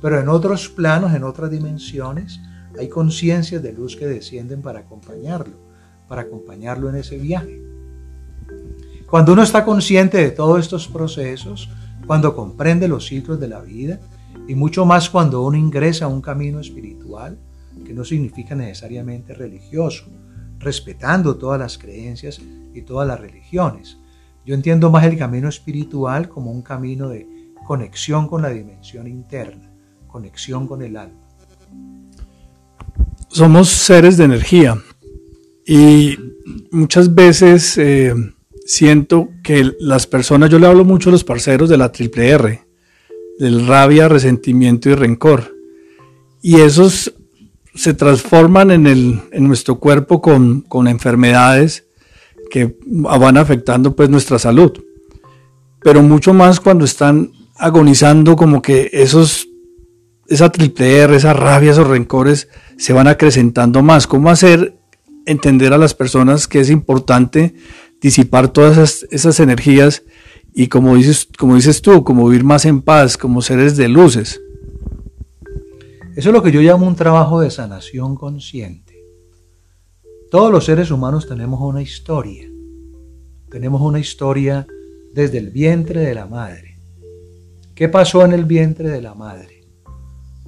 pero 0.00 0.20
en 0.20 0.28
otros 0.28 0.68
planos, 0.68 1.14
en 1.14 1.24
otras 1.24 1.50
dimensiones, 1.50 2.40
hay 2.78 2.88
conciencias 2.88 3.62
de 3.62 3.72
luz 3.72 3.96
que 3.96 4.06
descienden 4.06 4.62
para 4.62 4.80
acompañarlo, 4.80 5.56
para 6.08 6.22
acompañarlo 6.22 6.90
en 6.90 6.96
ese 6.96 7.18
viaje. 7.18 7.62
Cuando 9.08 9.32
uno 9.32 9.42
está 9.42 9.64
consciente 9.64 10.18
de 10.18 10.30
todos 10.30 10.60
estos 10.60 10.88
procesos, 10.88 11.70
cuando 12.06 12.34
comprende 12.34 12.88
los 12.88 13.06
ciclos 13.06 13.40
de 13.40 13.48
la 13.48 13.60
vida, 13.60 14.00
y 14.48 14.54
mucho 14.54 14.84
más 14.84 15.10
cuando 15.10 15.42
uno 15.42 15.56
ingresa 15.56 16.04
a 16.04 16.08
un 16.08 16.20
camino 16.20 16.60
espiritual, 16.60 17.38
que 17.84 17.92
no 17.92 18.04
significa 18.04 18.54
necesariamente 18.54 19.34
religioso, 19.34 20.06
respetando 20.58 21.36
todas 21.36 21.58
las 21.58 21.78
creencias 21.78 22.40
y 22.74 22.82
todas 22.82 23.06
las 23.06 23.20
religiones. 23.20 23.98
Yo 24.44 24.54
entiendo 24.54 24.90
más 24.90 25.04
el 25.04 25.18
camino 25.18 25.48
espiritual 25.48 26.28
como 26.28 26.52
un 26.52 26.62
camino 26.62 27.08
de 27.08 27.26
conexión 27.66 28.28
con 28.28 28.42
la 28.42 28.50
dimensión 28.50 29.08
interna, 29.08 29.70
conexión 30.06 30.66
con 30.66 30.82
el 30.82 30.96
alma. 30.96 31.20
Somos 33.28 33.68
seres 33.68 34.16
de 34.16 34.24
energía 34.24 34.80
y 35.66 36.16
muchas 36.70 37.12
veces 37.12 37.76
eh, 37.76 38.14
siento 38.66 39.28
que 39.42 39.72
las 39.78 40.06
personas, 40.06 40.50
yo 40.50 40.58
le 40.58 40.66
hablo 40.66 40.84
mucho 40.84 41.08
a 41.08 41.12
los 41.12 41.24
parceros 41.24 41.68
de 41.68 41.78
la 41.78 41.92
triple 41.92 42.28
R, 42.30 42.66
del 43.38 43.66
rabia, 43.66 44.08
resentimiento 44.08 44.90
y 44.90 44.94
rencor. 44.94 45.54
Y 46.42 46.60
esos 46.60 47.14
se 47.74 47.94
transforman 47.94 48.70
en, 48.70 48.86
el, 48.86 49.20
en 49.32 49.46
nuestro 49.46 49.78
cuerpo 49.78 50.20
con, 50.20 50.62
con, 50.62 50.88
enfermedades 50.88 51.86
que 52.50 52.76
van 52.86 53.36
afectando 53.36 53.94
pues 53.94 54.08
nuestra 54.08 54.38
salud. 54.38 54.72
Pero 55.82 56.02
mucho 56.02 56.34
más 56.34 56.58
cuando 56.58 56.84
están 56.84 57.32
agonizando 57.56 58.34
como 58.34 58.62
que 58.62 58.90
esos, 58.92 59.48
esa 60.26 60.50
triple 60.50 60.98
R, 60.98 61.16
esa 61.16 61.32
rabia, 61.34 61.70
esos 61.70 61.86
rencores 61.86 62.48
se 62.78 62.92
van 62.92 63.06
acrecentando 63.06 63.82
más. 63.82 64.06
¿Cómo 64.06 64.30
hacer 64.30 64.76
entender 65.26 65.72
a 65.72 65.78
las 65.78 65.94
personas 65.94 66.48
que 66.48 66.60
es 66.60 66.70
importante 66.70 67.54
disipar 68.00 68.52
todas 68.52 69.06
esas, 69.10 69.40
energías 69.40 70.02
y 70.54 70.68
como 70.68 70.96
dices, 70.96 71.28
como 71.38 71.56
dices 71.56 71.82
tú, 71.82 72.04
como 72.04 72.28
vivir 72.28 72.44
más 72.44 72.64
en 72.64 72.82
paz, 72.82 73.16
como 73.16 73.42
seres 73.42 73.76
de 73.76 73.88
luces? 73.88 74.40
Eso 76.16 76.30
es 76.30 76.32
lo 76.32 76.42
que 76.42 76.52
yo 76.52 76.60
llamo 76.60 76.86
un 76.86 76.96
trabajo 76.96 77.40
de 77.40 77.50
sanación 77.50 78.16
consciente. 78.16 79.04
Todos 80.30 80.50
los 80.50 80.64
seres 80.64 80.90
humanos 80.90 81.28
tenemos 81.28 81.60
una 81.60 81.82
historia. 81.82 82.48
Tenemos 83.50 83.80
una 83.82 83.98
historia 83.98 84.66
desde 85.12 85.38
el 85.38 85.50
vientre 85.50 86.00
de 86.00 86.14
la 86.14 86.26
madre. 86.26 86.78
¿Qué 87.74 87.88
pasó 87.88 88.24
en 88.24 88.32
el 88.32 88.44
vientre 88.44 88.88
de 88.88 89.02
la 89.02 89.14
madre? 89.14 89.66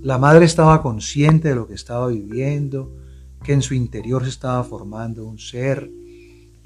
La 0.01 0.17
madre 0.17 0.45
estaba 0.45 0.81
consciente 0.81 1.49
de 1.49 1.55
lo 1.55 1.67
que 1.67 1.75
estaba 1.75 2.09
viviendo, 2.09 2.97
que 3.43 3.53
en 3.53 3.63
su 3.63 3.75
interior 3.75 4.25
se 4.25 4.31
estaba 4.31 4.65
formando 4.65 5.27
un 5.27 5.39
ser, 5.39 5.91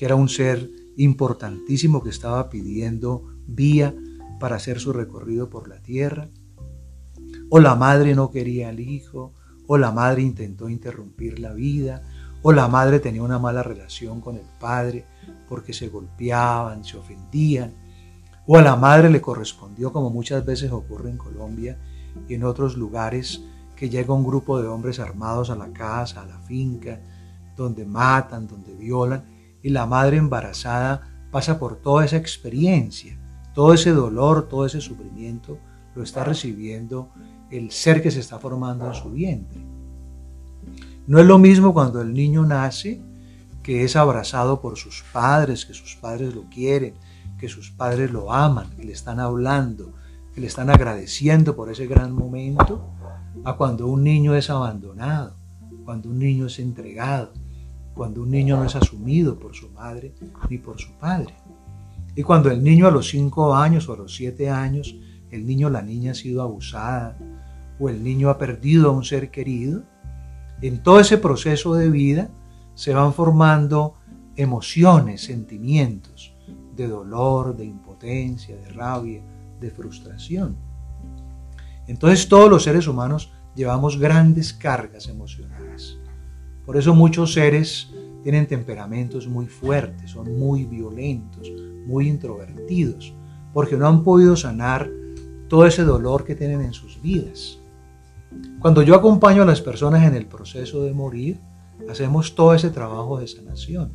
que 0.03 0.07
era 0.07 0.17
un 0.17 0.29
ser 0.29 0.69
importantísimo 0.97 2.03
que 2.03 2.11
estaba 2.11 2.51
pidiendo 2.51 3.37
vía 3.47 3.95
para 4.41 4.57
hacer 4.57 4.81
su 4.81 4.93
recorrido 4.93 5.49
por 5.49 5.69
la 5.69 5.81
tierra. 5.81 6.29
O 7.51 7.61
la 7.61 7.77
madre 7.77 8.17
no 8.17 8.33
quería 8.33 8.71
al 8.71 8.81
hijo, 8.81 9.33
o 9.69 9.79
la 9.79 9.93
madre 9.93 10.23
intentó 10.23 10.69
interrumpir 10.69 11.39
la 11.39 11.53
vida, 11.53 12.03
o 12.43 12.51
la 12.51 12.67
madre 12.67 12.99
tenía 12.99 13.23
una 13.23 13.39
mala 13.39 13.63
relación 13.63 14.21
con 14.21 14.35
el 14.35 14.47
padre 14.59 15.05
porque 15.49 15.73
se 15.73 15.87
golpeaban, 15.87 16.83
se 16.83 16.97
ofendían, 16.97 17.73
o 18.49 18.59
a 18.59 18.63
la 18.63 18.75
madre 18.75 19.09
le 19.09 19.21
correspondió, 19.21 19.93
como 19.93 20.11
muchas 20.11 20.45
veces 20.45 20.73
ocurre 20.73 21.11
en 21.11 21.17
Colombia 21.17 21.79
y 22.29 22.35
en 22.35 22.43
otros 22.43 22.77
lugares, 22.77 23.41
que 23.77 23.89
llega 23.89 24.13
un 24.13 24.25
grupo 24.25 24.61
de 24.61 24.67
hombres 24.67 24.99
armados 24.99 25.49
a 25.49 25.55
la 25.55 25.73
casa, 25.73 26.23
a 26.23 26.27
la 26.27 26.41
finca, 26.41 26.99
donde 27.57 27.85
matan, 27.87 28.49
donde 28.49 28.75
violan, 28.75 29.42
y 29.63 29.71
la 29.71 29.87
madre 29.87 30.17
embarazada 30.17 31.03
pasa 31.31 31.59
por 31.59 31.77
toda 31.77 32.05
esa 32.05 32.17
experiencia, 32.17 33.19
todo 33.55 33.75
ese 33.75 33.91
dolor, 33.91 34.49
todo 34.49 34.67
ese 34.67 34.81
sufrimiento, 34.81 35.59
lo 35.95 36.03
está 36.03 36.25
recibiendo 36.25 37.11
el 37.51 37.71
ser 37.71 38.03
que 38.03 38.11
se 38.11 38.21
está 38.21 38.39
formando 38.39 38.87
en 38.87 38.95
su 38.95 39.11
vientre. 39.11 39.61
No 41.07 41.19
es 41.19 41.27
lo 41.27 41.39
mismo 41.39 41.75
cuando 41.75 42.01
el 42.01 42.13
niño 42.13 42.47
nace, 42.47 43.03
que 43.63 43.85
es 43.85 43.97
abrazado 43.97 44.61
por 44.61 44.77
sus 44.77 45.05
padres, 45.13 45.67
que 45.67 45.75
sus 45.75 45.97
padres 45.97 46.35
lo 46.35 46.45
quieren, 46.49 46.95
que 47.39 47.49
sus 47.49 47.71
padres 47.71 48.11
lo 48.11 48.33
aman, 48.33 48.71
que 48.77 48.85
le 48.85 48.93
están 48.93 49.21
hablando, 49.21 49.93
que 50.35 50.41
le 50.41 50.47
están 50.47 50.71
agradeciendo 50.71 51.55
por 51.55 51.71
ese 51.71 51.87
gran 51.87 52.13
momento, 52.13 52.89
a 53.45 53.57
cuando 53.57 53.87
un 53.87 54.03
niño 54.05 54.35
es 54.35 54.51
abandonado, 54.51 55.35
cuando 55.85 56.09
un 56.09 56.19
niño 56.19 56.47
es 56.47 56.59
entregado, 56.59 57.33
cuando 57.95 58.23
un 58.23 58.31
niño 58.31 58.57
no 58.57 58.65
es 58.65 58.75
asumido 58.75 59.39
por 59.39 59.55
su 59.55 59.69
madre 59.71 60.15
ni 60.49 60.59
por 60.59 60.79
su 60.81 60.93
padre. 60.93 61.35
Y 62.15 62.23
cuando 62.23 62.51
el 62.51 62.63
niño 62.63 62.87
a 62.87 62.91
los 62.91 63.09
cinco 63.09 63.55
años 63.55 63.89
o 63.89 63.95
a 63.95 63.97
los 63.97 64.15
siete 64.15 64.51
años, 64.51 64.95
el 65.31 65.47
niño 65.47 65.69
o 65.69 65.71
la 65.71 65.83
niña 65.83 66.13
ha 66.13 66.15
sido 66.15 66.43
abusada, 66.43 67.17
o 67.79 67.89
el 67.89 68.03
niño 68.03 68.29
ha 68.29 68.39
perdido 68.39 68.91
a 68.91 68.93
un 68.93 69.05
ser 69.05 69.31
querido, 69.31 69.83
en 70.61 70.83
todo 70.83 71.01
ese 71.01 71.19
proceso 71.19 71.75
de 71.75 71.91
vida 71.91 72.31
se 72.75 72.95
van 72.95 73.13
formando 73.13 73.95
emociones, 74.37 75.23
sentimientos 75.23 76.35
de 76.77 76.87
dolor, 76.87 77.57
de 77.57 77.65
impotencia, 77.65 78.57
de 78.57 78.69
rabia, 78.69 79.23
de 79.61 79.71
frustración. 79.71 80.57
Entonces 81.87 82.29
todos 82.29 82.49
los 82.49 82.63
seres 82.63 82.87
humanos 82.87 83.33
llevamos 83.55 83.99
grandes 83.99 84.53
cargas 84.53 85.09
emocionales. 85.09 85.99
Por 86.65 86.77
eso 86.77 86.95
muchos 86.95 87.33
seres 87.33 87.91
tienen 88.23 88.47
temperamentos 88.47 89.27
muy 89.27 89.47
fuertes, 89.47 90.11
son 90.11 90.39
muy 90.39 90.65
violentos, 90.65 91.51
muy 91.87 92.09
introvertidos, 92.09 93.13
porque 93.53 93.77
no 93.77 93.89
han 93.89 94.05
podido 94.05 94.37
sanar 94.37 94.89
todo 95.49 95.67
ese 95.67 95.83
dolor 95.83 96.25
que 96.25 96.37
tienen 96.37 96.63
en 96.63 96.73
sus 96.73 97.01
vidas. 97.03 97.59
Cuando 98.61 98.83
yo 98.83 98.95
acompaño 98.95 99.43
a 99.43 99.47
las 99.47 99.61
personas 99.61 100.07
en 100.07 100.15
el 100.15 100.27
proceso 100.27 100.85
de 100.85 100.93
morir, 100.93 101.39
hacemos 101.91 102.35
todo 102.35 102.55
ese 102.55 102.71
trabajo 102.71 103.19
de 103.19 103.27
sanación. 103.27 103.93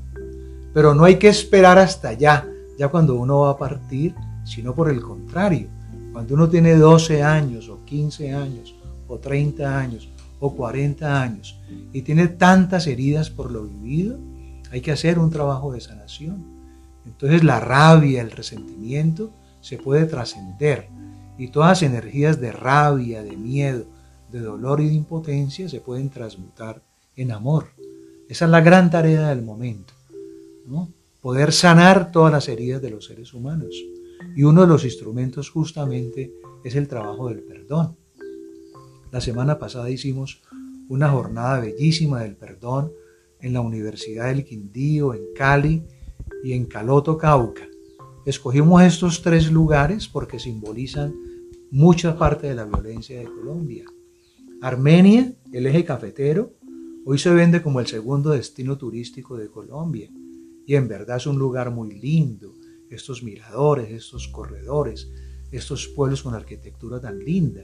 Pero 0.74 0.94
no 0.94 1.06
hay 1.06 1.16
que 1.16 1.30
esperar 1.30 1.80
hasta 1.80 2.10
allá, 2.10 2.46
ya 2.78 2.90
cuando 2.90 3.16
uno 3.16 3.40
va 3.40 3.52
a 3.52 3.58
partir, 3.58 4.14
sino 4.44 4.76
por 4.76 4.90
el 4.90 5.02
contrario. 5.02 5.70
Cuando 6.12 6.36
uno 6.36 6.50
tiene 6.50 6.76
12 6.76 7.24
años 7.24 7.70
o 7.70 7.84
15 7.86 8.34
años 8.34 8.76
o 9.08 9.18
30 9.18 9.80
años 9.80 10.10
o 10.40 10.56
40 10.56 11.22
años 11.22 11.60
y 11.94 12.02
tiene 12.02 12.28
tantas 12.28 12.88
heridas 12.88 13.30
por 13.30 13.52
lo 13.52 13.64
vivido, 13.64 14.20
hay 14.72 14.82
que 14.82 14.92
hacer 14.92 15.20
un 15.20 15.30
trabajo 15.30 15.72
de 15.72 15.82
sanación. 15.82 16.46
Entonces 17.06 17.44
la 17.44 17.60
rabia, 17.60 18.22
el 18.22 18.32
resentimiento 18.32 19.32
se 19.62 19.78
puede 19.78 20.06
trascender 20.06 20.90
y 21.38 21.50
todas 21.50 21.70
las 21.70 21.84
energías 21.84 22.40
de 22.40 22.52
rabia, 22.52 23.24
de 23.24 23.38
miedo, 23.38 23.86
de 24.32 24.40
dolor 24.40 24.82
y 24.82 24.88
de 24.88 24.94
impotencia 24.94 25.70
se 25.70 25.82
pueden 25.82 26.10
transmutar 26.10 26.82
en 27.16 27.32
amor. 27.32 27.68
Esa 28.30 28.46
es 28.46 28.52
la 28.52 28.62
gran 28.62 28.90
tarea 28.90 29.30
del 29.30 29.42
momento, 29.42 29.94
¿no? 30.66 30.90
poder 31.22 31.52
sanar 31.52 32.12
todas 32.12 32.32
las 32.32 32.48
heridas 32.48 32.82
de 32.82 32.90
los 32.90 33.06
seres 33.06 33.34
humanos. 33.34 33.76
Y 34.36 34.44
uno 34.44 34.62
de 34.62 34.68
los 34.68 34.86
instrumentos 34.86 35.50
justamente 35.50 36.34
es 36.64 36.76
el 36.76 36.88
trabajo 36.88 37.30
del 37.30 37.42
perdón. 37.42 37.98
La 39.18 39.22
semana 39.22 39.58
pasada 39.58 39.90
hicimos 39.90 40.44
una 40.90 41.10
jornada 41.10 41.60
bellísima 41.60 42.22
del 42.22 42.36
perdón 42.36 42.92
en 43.42 43.52
la 43.52 43.62
Universidad 43.62 44.28
del 44.28 44.46
Quindío, 44.46 45.16
en 45.16 45.34
Cali 45.36 45.82
y 46.44 46.54
en 46.54 46.66
Caloto, 46.66 47.18
Cauca. 47.18 47.68
Escogimos 48.28 48.84
estos 48.84 49.24
tres 49.24 49.52
lugares 49.52 50.08
porque 50.08 50.38
simbolizan 50.38 51.16
mucha 51.72 52.16
parte 52.16 52.46
de 52.46 52.54
la 52.54 52.66
violencia 52.66 53.18
de 53.18 53.26
Colombia. 53.26 53.86
Armenia, 54.62 55.34
el 55.52 55.66
eje 55.66 55.84
cafetero, 55.84 56.54
hoy 57.04 57.18
se 57.18 57.32
vende 57.32 57.64
como 57.64 57.80
el 57.80 57.88
segundo 57.88 58.30
destino 58.30 58.78
turístico 58.78 59.36
de 59.36 59.50
Colombia 59.50 60.12
y 60.68 60.76
en 60.76 60.88
verdad 60.88 61.18
es 61.18 61.26
un 61.26 61.40
lugar 61.40 61.72
muy 61.72 62.00
lindo, 62.00 62.54
estos 62.92 63.24
miradores, 63.24 63.90
estos 63.90 64.28
corredores, 64.28 65.10
estos 65.52 65.88
pueblos 65.88 66.22
con 66.22 66.36
arquitectura 66.36 67.02
tan 67.02 67.18
linda. 67.18 67.64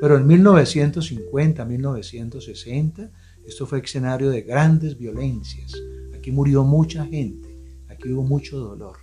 Pero 0.00 0.16
en 0.16 0.26
1950, 0.26 1.64
1960, 1.64 3.10
esto 3.46 3.66
fue 3.66 3.80
escenario 3.80 4.30
de 4.30 4.42
grandes 4.42 4.98
violencias. 4.98 5.72
Aquí 6.14 6.30
murió 6.32 6.64
mucha 6.64 7.06
gente, 7.06 7.58
aquí 7.88 8.12
hubo 8.12 8.22
mucho 8.22 8.58
dolor. 8.58 8.96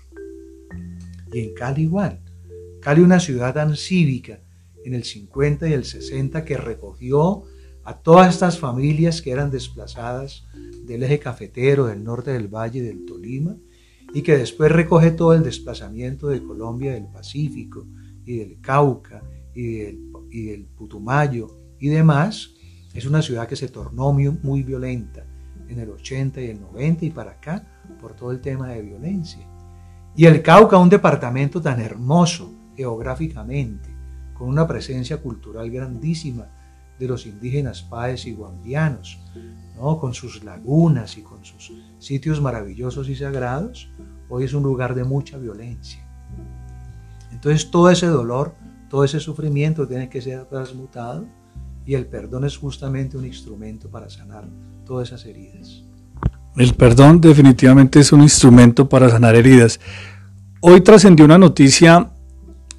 Y 1.32 1.40
en 1.40 1.54
Cali 1.54 1.84
igual. 1.84 2.22
Cali 2.82 3.02
una 3.02 3.20
ciudad 3.20 3.54
tan 3.54 3.76
cívica 3.76 4.42
en 4.86 4.94
el 4.94 5.04
50 5.04 5.68
y 5.68 5.74
el 5.74 5.84
60 5.84 6.46
que 6.46 6.58
recogió 6.58 7.44
a 7.84 8.02
todas 8.02 8.34
estas 8.34 8.60
familias 8.60 9.22
que 9.22 9.32
eran 9.32 9.52
desplazadas 9.52 10.46
del 10.86 11.04
eje 11.04 11.20
cafetero, 11.20 11.88
del 11.88 12.04
norte 12.04 12.32
del 12.32 12.48
valle, 12.48 12.82
del 12.82 13.06
Tolima, 13.06 13.58
y 14.14 14.22
que 14.22 14.38
después 14.38 14.72
recoge 14.72 15.12
todo 15.12 15.34
el 15.34 15.44
desplazamiento 15.44 16.28
de 16.28 16.44
Colombia 16.44 16.94
del 16.94 17.08
Pacífico 17.08 17.88
y 18.26 18.38
del 18.38 18.62
Cauca 18.62 19.24
y 19.54 19.78
del, 19.78 20.09
y 20.32 20.46
del 20.46 20.66
Putumayo 20.66 21.48
y 21.80 21.90
demás, 21.90 22.52
es 22.94 23.06
una 23.06 23.22
ciudad 23.22 23.48
que 23.48 23.56
se 23.56 23.70
tornó 23.70 24.12
muy, 24.12 24.30
muy 24.30 24.64
violenta 24.64 25.26
en 25.68 25.80
el 25.80 25.90
80 25.90 26.42
y 26.42 26.48
el 26.48 26.62
90 26.62 27.06
y 27.06 27.10
para 27.12 27.32
acá 27.32 27.66
por 28.02 28.14
todo 28.14 28.32
el 28.32 28.42
tema 28.42 28.70
de 28.70 28.82
violencia. 28.82 29.46
Y 30.16 30.26
el 30.26 30.42
Cauca, 30.42 30.78
un 30.78 30.90
departamento 30.90 31.62
tan 31.62 31.80
hermoso 31.80 32.52
geográficamente, 32.76 33.90
con 34.34 34.50
una 34.50 34.68
presencia 34.68 35.18
cultural 35.18 35.70
grandísima 35.70 36.48
de 36.98 37.08
los 37.08 37.26
indígenas 37.26 37.82
paes 37.84 38.26
y 38.26 38.34
guambianos, 38.34 39.20
¿no? 39.76 40.00
con 40.00 40.14
sus 40.14 40.44
lagunas 40.44 41.18
y 41.18 41.22
con 41.22 41.46
sus 41.46 41.72
sitios 42.00 42.42
maravillosos 42.42 43.08
y 43.08 43.16
sagrados, 43.16 43.90
hoy 44.28 44.44
es 44.44 44.54
un 44.54 44.64
lugar 44.64 44.96
de 44.96 45.04
mucha 45.04 45.38
violencia. 45.38 46.06
Entonces 47.32 47.72
todo 47.72 47.90
ese 47.90 48.08
dolor, 48.08 48.56
todo 48.90 49.04
ese 49.04 49.20
sufrimiento 49.20 49.88
tiene 49.88 50.10
que 50.10 50.22
ser 50.22 50.46
transmutado 50.46 51.28
y 51.86 51.94
el 51.94 52.08
perdón 52.08 52.44
es 52.46 52.58
justamente 52.58 53.18
un 53.18 53.26
instrumento 53.26 53.90
para 53.90 54.10
sanar 54.10 54.46
todas 54.86 55.10
esas 55.10 55.26
heridas. 55.26 55.84
El 56.58 56.74
perdón 56.74 57.22
definitivamente 57.22 58.00
es 58.00 58.12
un 58.12 58.22
instrumento 58.22 58.90
para 58.90 59.10
sanar 59.10 59.36
heridas. 59.36 59.80
Hoy 60.62 60.82
trascendió 60.82 61.26
una 61.26 61.38
noticia 61.38 62.12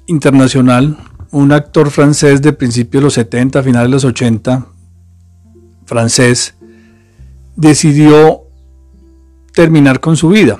internacional, 0.07 0.97
un 1.31 1.51
actor 1.51 1.89
francés 1.89 2.41
de 2.41 2.53
principios 2.53 3.01
de 3.01 3.05
los 3.05 3.13
70, 3.13 3.63
finales 3.63 3.87
de 3.87 3.91
los 3.91 4.05
80, 4.05 4.67
francés, 5.85 6.55
decidió 7.55 8.43
terminar 9.53 9.99
con 9.99 10.15
su 10.17 10.29
vida 10.29 10.59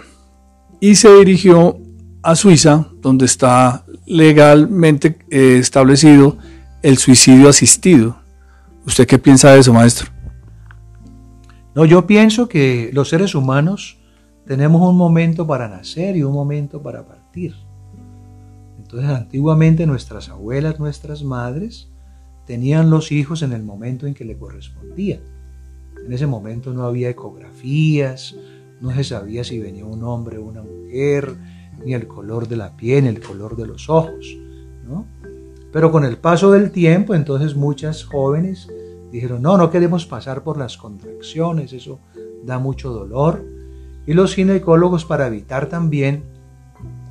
y 0.79 0.95
se 0.95 1.13
dirigió 1.15 1.77
a 2.23 2.35
Suiza, 2.35 2.87
donde 3.01 3.25
está 3.25 3.85
legalmente 4.05 5.19
eh, 5.29 5.57
establecido 5.57 6.37
el 6.81 6.97
suicidio 6.97 7.49
asistido. 7.49 8.17
¿Usted 8.85 9.07
qué 9.07 9.19
piensa 9.19 9.51
de 9.51 9.59
eso, 9.59 9.73
maestro? 9.73 10.09
No, 11.75 11.85
yo 11.85 12.05
pienso 12.05 12.49
que 12.49 12.89
los 12.93 13.09
seres 13.09 13.35
humanos 13.35 13.99
tenemos 14.45 14.81
un 14.81 14.97
momento 14.97 15.47
para 15.47 15.69
nacer 15.69 16.17
y 16.17 16.23
un 16.23 16.33
momento 16.33 16.81
para 16.81 17.05
partir. 17.05 17.55
Entonces, 18.77 19.09
antiguamente 19.09 19.85
nuestras 19.85 20.29
abuelas, 20.29 20.79
nuestras 20.79 21.23
madres, 21.23 21.87
tenían 22.45 22.89
los 22.89 23.11
hijos 23.11 23.43
en 23.43 23.53
el 23.53 23.63
momento 23.63 24.07
en 24.07 24.13
que 24.13 24.25
le 24.25 24.37
correspondía. 24.37 25.21
En 26.05 26.11
ese 26.11 26.27
momento 26.27 26.73
no 26.73 26.83
había 26.83 27.09
ecografías, 27.09 28.35
no 28.81 28.93
se 28.93 29.03
sabía 29.03 29.43
si 29.43 29.59
venía 29.59 29.85
un 29.85 30.03
hombre 30.03 30.39
o 30.39 30.43
una 30.43 30.63
mujer, 30.63 31.35
ni 31.85 31.93
el 31.93 32.07
color 32.07 32.47
de 32.47 32.57
la 32.57 32.75
piel, 32.75 33.03
ni 33.03 33.09
el 33.09 33.21
color 33.21 33.55
de 33.55 33.67
los 33.67 33.89
ojos. 33.89 34.37
¿no? 34.87 35.05
Pero 35.71 35.91
con 35.91 36.03
el 36.03 36.17
paso 36.17 36.51
del 36.51 36.71
tiempo, 36.71 37.15
entonces 37.15 37.55
muchas 37.55 38.03
jóvenes 38.03 38.67
dijeron, 39.11 39.41
no, 39.41 39.57
no 39.57 39.69
queremos 39.69 40.05
pasar 40.05 40.43
por 40.43 40.57
las 40.57 40.77
contracciones, 40.77 41.73
eso 41.73 41.99
da 42.43 42.59
mucho 42.59 42.91
dolor. 42.91 43.45
Y 44.05 44.13
los 44.13 44.35
ginecólogos, 44.35 45.05
para 45.05 45.27
evitar 45.27 45.67
también 45.69 46.23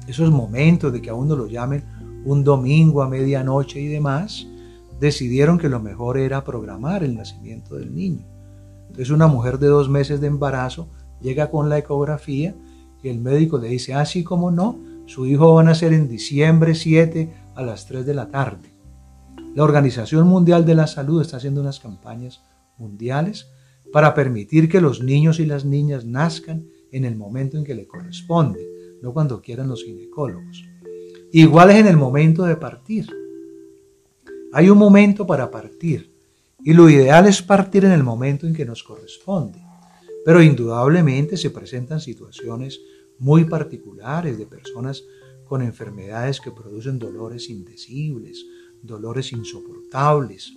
esos 0.06 0.30
momentos 0.30 0.92
de 0.92 1.00
que 1.00 1.10
a 1.10 1.14
uno 1.14 1.36
lo 1.36 1.46
llamen 1.46 1.84
un 2.24 2.44
domingo 2.44 3.02
a 3.02 3.08
medianoche 3.08 3.80
y 3.80 3.86
demás, 3.86 4.46
decidieron 4.98 5.58
que 5.58 5.68
lo 5.68 5.80
mejor 5.80 6.18
era 6.18 6.44
programar 6.44 7.02
el 7.02 7.16
nacimiento 7.16 7.76
del 7.76 7.94
niño. 7.94 8.26
Entonces 8.88 9.10
una 9.10 9.28
mujer 9.28 9.58
de 9.58 9.68
dos 9.68 9.88
meses 9.88 10.20
de 10.20 10.26
embarazo 10.26 10.88
llega 11.20 11.50
con 11.50 11.68
la 11.68 11.78
ecografía 11.78 12.54
y 13.02 13.08
el 13.08 13.20
médico 13.20 13.58
le 13.58 13.68
dice, 13.68 13.94
así 13.94 14.20
ah, 14.20 14.24
como 14.24 14.50
no, 14.50 14.78
su 15.06 15.26
hijo 15.26 15.54
va 15.54 15.62
a 15.62 15.64
nacer 15.64 15.92
en 15.92 16.08
diciembre 16.08 16.74
7 16.74 17.32
a 17.54 17.62
las 17.62 17.86
3 17.86 18.06
de 18.06 18.14
la 18.14 18.28
tarde. 18.28 18.70
La 19.54 19.64
Organización 19.64 20.28
Mundial 20.28 20.64
de 20.64 20.74
la 20.74 20.86
Salud 20.86 21.20
está 21.20 21.38
haciendo 21.38 21.60
unas 21.60 21.80
campañas 21.80 22.42
mundiales 22.78 23.48
para 23.92 24.14
permitir 24.14 24.68
que 24.68 24.80
los 24.80 25.02
niños 25.02 25.40
y 25.40 25.46
las 25.46 25.64
niñas 25.64 26.04
nazcan 26.04 26.66
en 26.92 27.04
el 27.04 27.16
momento 27.16 27.58
en 27.58 27.64
que 27.64 27.74
le 27.74 27.86
corresponde, 27.86 28.60
no 29.02 29.12
cuando 29.12 29.40
quieran 29.42 29.68
los 29.68 29.82
ginecólogos. 29.84 30.64
Igual 31.32 31.70
es 31.70 31.76
en 31.76 31.86
el 31.86 31.96
momento 31.96 32.44
de 32.44 32.56
partir. 32.56 33.08
Hay 34.52 34.68
un 34.68 34.78
momento 34.78 35.26
para 35.26 35.50
partir 35.50 36.12
y 36.62 36.72
lo 36.72 36.88
ideal 36.88 37.26
es 37.26 37.42
partir 37.42 37.84
en 37.84 37.92
el 37.92 38.02
momento 38.02 38.46
en 38.46 38.54
que 38.54 38.64
nos 38.64 38.82
corresponde. 38.82 39.69
Pero 40.24 40.42
indudablemente 40.42 41.36
se 41.36 41.50
presentan 41.50 42.00
situaciones 42.00 42.80
muy 43.18 43.44
particulares 43.44 44.38
de 44.38 44.46
personas 44.46 45.04
con 45.44 45.62
enfermedades 45.62 46.40
que 46.40 46.50
producen 46.50 46.98
dolores 46.98 47.50
indecibles, 47.50 48.44
dolores 48.82 49.32
insoportables, 49.32 50.52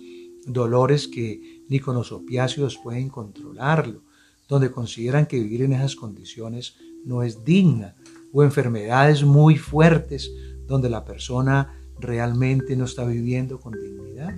dolores 0.46 1.08
que 1.08 1.62
ni 1.68 1.80
con 1.80 1.94
los 1.96 2.12
opiáceos 2.12 2.78
pueden 2.82 3.08
controlarlo, 3.08 4.02
donde 4.48 4.70
consideran 4.70 5.26
que 5.26 5.40
vivir 5.40 5.62
en 5.62 5.72
esas 5.72 5.96
condiciones 5.96 6.76
no 7.04 7.22
es 7.22 7.44
digna, 7.44 7.94
o 8.32 8.42
enfermedades 8.42 9.24
muy 9.24 9.56
fuertes 9.56 10.30
donde 10.66 10.90
la 10.90 11.04
persona 11.04 11.80
realmente 11.98 12.76
no 12.76 12.84
está 12.84 13.04
viviendo 13.04 13.60
con 13.60 13.74
dignidad. 13.74 14.34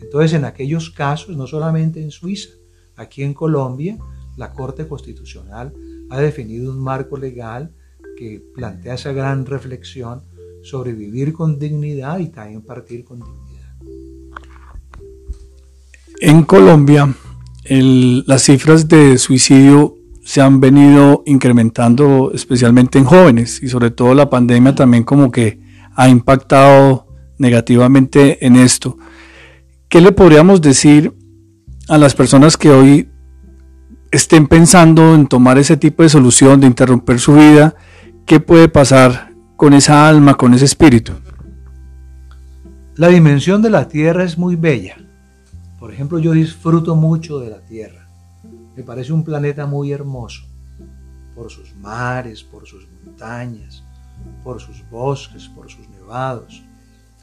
Entonces, 0.00 0.34
en 0.34 0.44
aquellos 0.44 0.90
casos, 0.90 1.36
no 1.36 1.46
solamente 1.46 2.00
en 2.02 2.10
Suiza, 2.10 2.50
aquí 2.96 3.22
en 3.22 3.34
Colombia, 3.34 3.98
la 4.36 4.52
Corte 4.52 4.86
Constitucional 4.86 5.72
ha 6.10 6.20
definido 6.20 6.70
un 6.70 6.78
marco 6.78 7.16
legal 7.16 7.72
que 8.16 8.42
plantea 8.54 8.94
esa 8.94 9.12
gran 9.12 9.46
reflexión 9.46 10.22
sobre 10.62 10.92
vivir 10.92 11.32
con 11.32 11.58
dignidad 11.58 12.18
y 12.18 12.28
también 12.28 12.62
partir 12.62 13.04
con 13.04 13.20
dignidad. 13.20 13.74
En 16.20 16.44
Colombia, 16.44 17.12
las 17.68 18.42
cifras 18.42 18.88
de 18.88 19.18
suicidio 19.18 19.96
se 20.24 20.40
han 20.40 20.60
venido 20.60 21.24
incrementando 21.26 22.30
especialmente 22.32 22.98
en 22.98 23.04
jóvenes 23.04 23.60
y 23.62 23.68
sobre 23.68 23.90
todo 23.90 24.14
la 24.14 24.30
pandemia 24.30 24.74
también 24.74 25.02
como 25.02 25.32
que 25.32 25.60
ha 25.96 26.08
impactado 26.08 27.08
negativamente 27.38 28.44
en 28.46 28.56
esto. 28.56 28.96
¿Qué 29.88 30.00
le 30.00 30.12
podríamos 30.12 30.60
decir 30.60 31.12
a 31.88 31.98
las 31.98 32.14
personas 32.14 32.56
que 32.56 32.70
hoy 32.70 33.08
estén 34.12 34.46
pensando 34.46 35.14
en 35.14 35.26
tomar 35.26 35.58
ese 35.58 35.76
tipo 35.76 36.04
de 36.04 36.08
solución, 36.08 36.60
de 36.60 36.68
interrumpir 36.68 37.18
su 37.18 37.34
vida? 37.34 37.74
¿Qué 38.24 38.38
puede 38.38 38.68
pasar 38.68 39.32
con 39.56 39.74
esa 39.74 40.08
alma, 40.08 40.34
con 40.34 40.54
ese 40.54 40.66
espíritu? 40.66 41.12
La 42.94 43.08
dimensión 43.08 43.62
de 43.62 43.70
la 43.70 43.88
tierra 43.88 44.22
es 44.22 44.38
muy 44.38 44.54
bella. 44.54 44.96
Por 45.80 45.92
ejemplo, 45.92 46.20
yo 46.20 46.32
disfruto 46.32 46.94
mucho 46.94 47.40
de 47.40 47.50
la 47.50 47.58
tierra 47.58 48.02
me 48.76 48.82
parece 48.82 49.12
un 49.12 49.22
planeta 49.22 49.66
muy 49.66 49.92
hermoso, 49.92 50.44
por 51.34 51.50
sus 51.50 51.74
mares, 51.76 52.42
por 52.42 52.66
sus 52.66 52.88
montañas, 53.04 53.84
por 54.42 54.60
sus 54.60 54.88
bosques, 54.90 55.48
por 55.48 55.70
sus 55.70 55.88
nevados, 55.90 56.62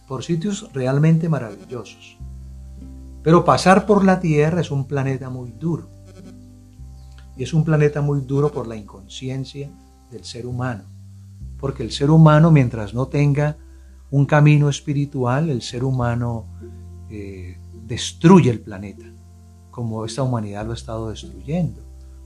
por 0.07 0.23
sitios 0.23 0.71
realmente 0.73 1.27
maravillosos. 1.27 2.17
Pero 3.23 3.43
pasar 3.43 3.85
por 3.85 4.05
la 4.05 4.19
Tierra 4.19 4.61
es 4.61 4.71
un 4.71 4.85
planeta 4.85 5.29
muy 5.29 5.51
duro. 5.51 5.89
Y 7.39 7.43
es 7.43 7.53
un 7.53 7.63
planeta 7.63 8.01
muy 8.01 8.19
duro 8.19 8.51
por 8.51 8.67
la 8.67 8.75
inconsciencia 8.75 9.71
del 10.11 10.25
ser 10.25 10.45
humano. 10.45 10.83
Porque 11.57 11.83
el 11.83 11.91
ser 11.91 12.11
humano, 12.11 12.51
mientras 12.51 12.93
no 12.93 13.07
tenga 13.07 13.57
un 14.11 14.25
camino 14.25 14.67
espiritual, 14.69 15.49
el 15.49 15.61
ser 15.61 15.85
humano 15.85 16.45
eh, 17.09 17.57
destruye 17.87 18.49
el 18.51 18.59
planeta 18.59 19.05
como 19.71 20.03
esta 20.03 20.23
humanidad 20.23 20.65
lo 20.65 20.71
ha 20.71 20.75
estado 20.75 21.09
destruyendo. 21.09 21.81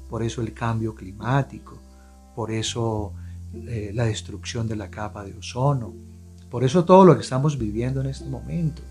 Por 0.10 0.24
eso 0.24 0.42
el 0.42 0.56
cambio 0.56 0.96
climático, 0.96 1.78
por 2.36 2.50
eso 2.50 3.14
eh, 3.54 3.92
la 3.94 4.06
destrucción 4.06 4.68
de 4.68 4.76
la 4.76 4.90
capa 4.90 5.24
de 5.24 5.38
ozono, 5.38 5.94
por 6.50 6.64
eso 6.64 6.84
todo 6.86 7.06
lo 7.06 7.16
que 7.16 7.22
estamos 7.22 7.60
viviendo 7.60 8.02
en 8.02 8.08
este 8.08 8.26
momento, 8.26 8.82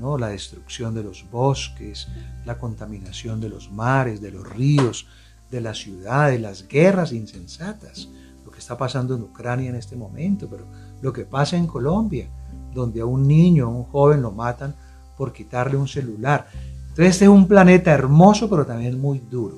¿no? 0.00 0.18
la 0.18 0.30
destrucción 0.30 0.92
de 0.94 1.04
los 1.04 1.24
bosques, 1.30 2.08
la 2.44 2.58
contaminación 2.58 3.40
de 3.40 3.50
los 3.50 3.70
mares, 3.70 4.20
de 4.20 4.32
los 4.32 4.48
ríos, 4.50 5.06
de 5.52 5.60
las 5.60 5.78
ciudades, 5.78 6.40
las 6.40 6.66
guerras 6.66 7.12
insensatas, 7.12 8.08
lo 8.44 8.50
que 8.50 8.58
está 8.58 8.76
pasando 8.76 9.14
en 9.14 9.22
Ucrania 9.22 9.68
en 9.68 9.76
este 9.76 9.94
momento, 9.94 10.48
pero 10.50 10.66
lo 11.02 11.12
que 11.12 11.26
pasa 11.26 11.58
en 11.58 11.66
Colombia, 11.66 12.28
donde 12.72 13.02
a 13.02 13.06
un 13.06 13.28
niño, 13.28 13.66
a 13.66 13.68
un 13.68 13.84
joven 13.84 14.22
lo 14.22 14.32
matan 14.32 14.74
por 15.16 15.30
quitarle 15.30 15.76
un 15.76 15.86
celular. 15.86 16.46
Entonces 16.88 17.14
este 17.14 17.24
es 17.26 17.30
un 17.30 17.46
planeta 17.46 17.92
hermoso, 17.92 18.48
pero 18.48 18.64
también 18.64 18.98
muy 18.98 19.18
duro. 19.18 19.54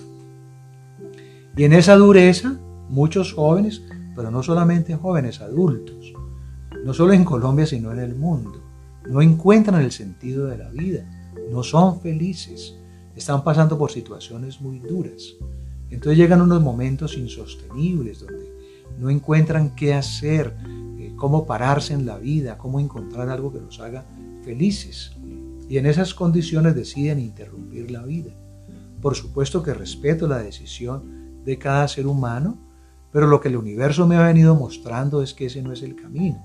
Y 1.57 1.62
en 1.62 1.72
esa 1.72 1.94
dureza, 1.94 2.59
muchos 2.88 3.33
jóvenes, 3.33 3.80
pero 4.16 4.33
no 4.33 4.42
solamente 4.42 4.96
jóvenes, 4.96 5.40
adultos, 5.40 6.12
no 6.85 6.92
solo 6.92 7.12
en 7.12 7.24
Colombia, 7.24 7.66
sino 7.66 7.92
en 7.92 8.00
el 8.00 8.16
mundo, 8.16 8.61
no 9.09 9.22
encuentran 9.22 9.80
el 9.80 9.92
sentido 9.92 10.46
de 10.46 10.59
la 10.59 10.70
vida, 10.70 11.09
no 11.52 11.62
son 11.62 12.00
felices, 12.00 12.74
están 13.14 13.44
pasando 13.44 13.78
por 13.78 13.92
situaciones 13.92 14.61
muy 14.61 14.80
duras. 14.80 15.35
Entonces 15.94 16.18
llegan 16.18 16.42
unos 16.42 16.61
momentos 16.61 17.16
insostenibles 17.16 18.18
donde 18.18 18.52
no 18.98 19.11
encuentran 19.11 19.76
qué 19.76 19.94
hacer, 19.94 20.57
eh, 20.98 21.12
cómo 21.16 21.46
pararse 21.46 21.94
en 21.94 22.04
la 22.04 22.18
vida, 22.18 22.59
cómo 22.59 22.80
encontrar 22.80 23.28
algo 23.28 23.52
que 23.52 23.61
los 23.61 23.78
haga 23.78 24.04
felices. 24.42 25.12
Y 25.68 25.78
en 25.78 25.87
esas 25.87 26.12
condiciones 26.12 26.74
deciden 26.74 27.20
interrumpir 27.20 27.92
la 27.92 28.02
vida. 28.02 28.33
Por 29.00 29.14
supuesto 29.14 29.62
que 29.62 29.72
respeto 29.72 30.26
la 30.26 30.38
decisión 30.38 31.44
de 31.44 31.59
cada 31.59 31.87
ser 31.87 32.09
humano, 32.09 32.59
pero 33.12 33.28
lo 33.28 33.40
que 33.40 33.48
el 33.48 33.57
universo 33.57 34.09
me 34.09 34.16
ha 34.16 34.26
venido 34.26 34.57
mostrando 34.57 35.22
es 35.22 35.33
que 35.33 35.46
ese 35.46 35.62
no 35.62 35.72
es 35.72 35.83
el 35.83 35.94
camino. 35.94 36.44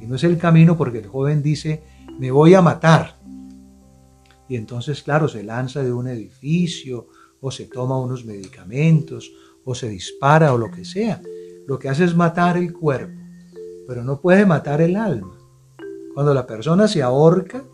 Y 0.00 0.06
no 0.06 0.14
es 0.14 0.22
el 0.22 0.38
camino 0.38 0.76
porque 0.76 0.98
el 0.98 1.08
joven 1.08 1.42
dice, 1.42 1.82
me 2.20 2.30
voy 2.30 2.54
a 2.54 2.62
matar. 2.62 3.16
Y 4.48 4.54
entonces, 4.54 5.02
claro, 5.02 5.26
se 5.26 5.42
lanza 5.42 5.82
de 5.82 5.92
un 5.92 6.06
edificio 6.06 7.08
o 7.40 7.50
se 7.50 7.66
toma 7.66 7.98
unos 7.98 8.24
medicamentos 8.24 9.32
o 9.64 9.74
se 9.74 9.88
dispara 9.88 10.52
o 10.54 10.58
lo 10.58 10.70
que 10.70 10.84
sea. 10.84 11.20
Lo 11.66 11.78
que 11.78 11.88
hace 11.88 12.04
es 12.04 12.14
matar 12.14 12.56
el 12.56 12.72
cuerpo, 12.72 13.20
pero 13.86 14.04
no 14.04 14.20
puede 14.20 14.46
matar 14.46 14.80
el 14.80 14.96
alma. 14.96 15.36
Cuando 16.14 16.32
la 16.32 16.46
persona 16.46 16.88
se 16.88 17.02
ahorca, 17.02 17.64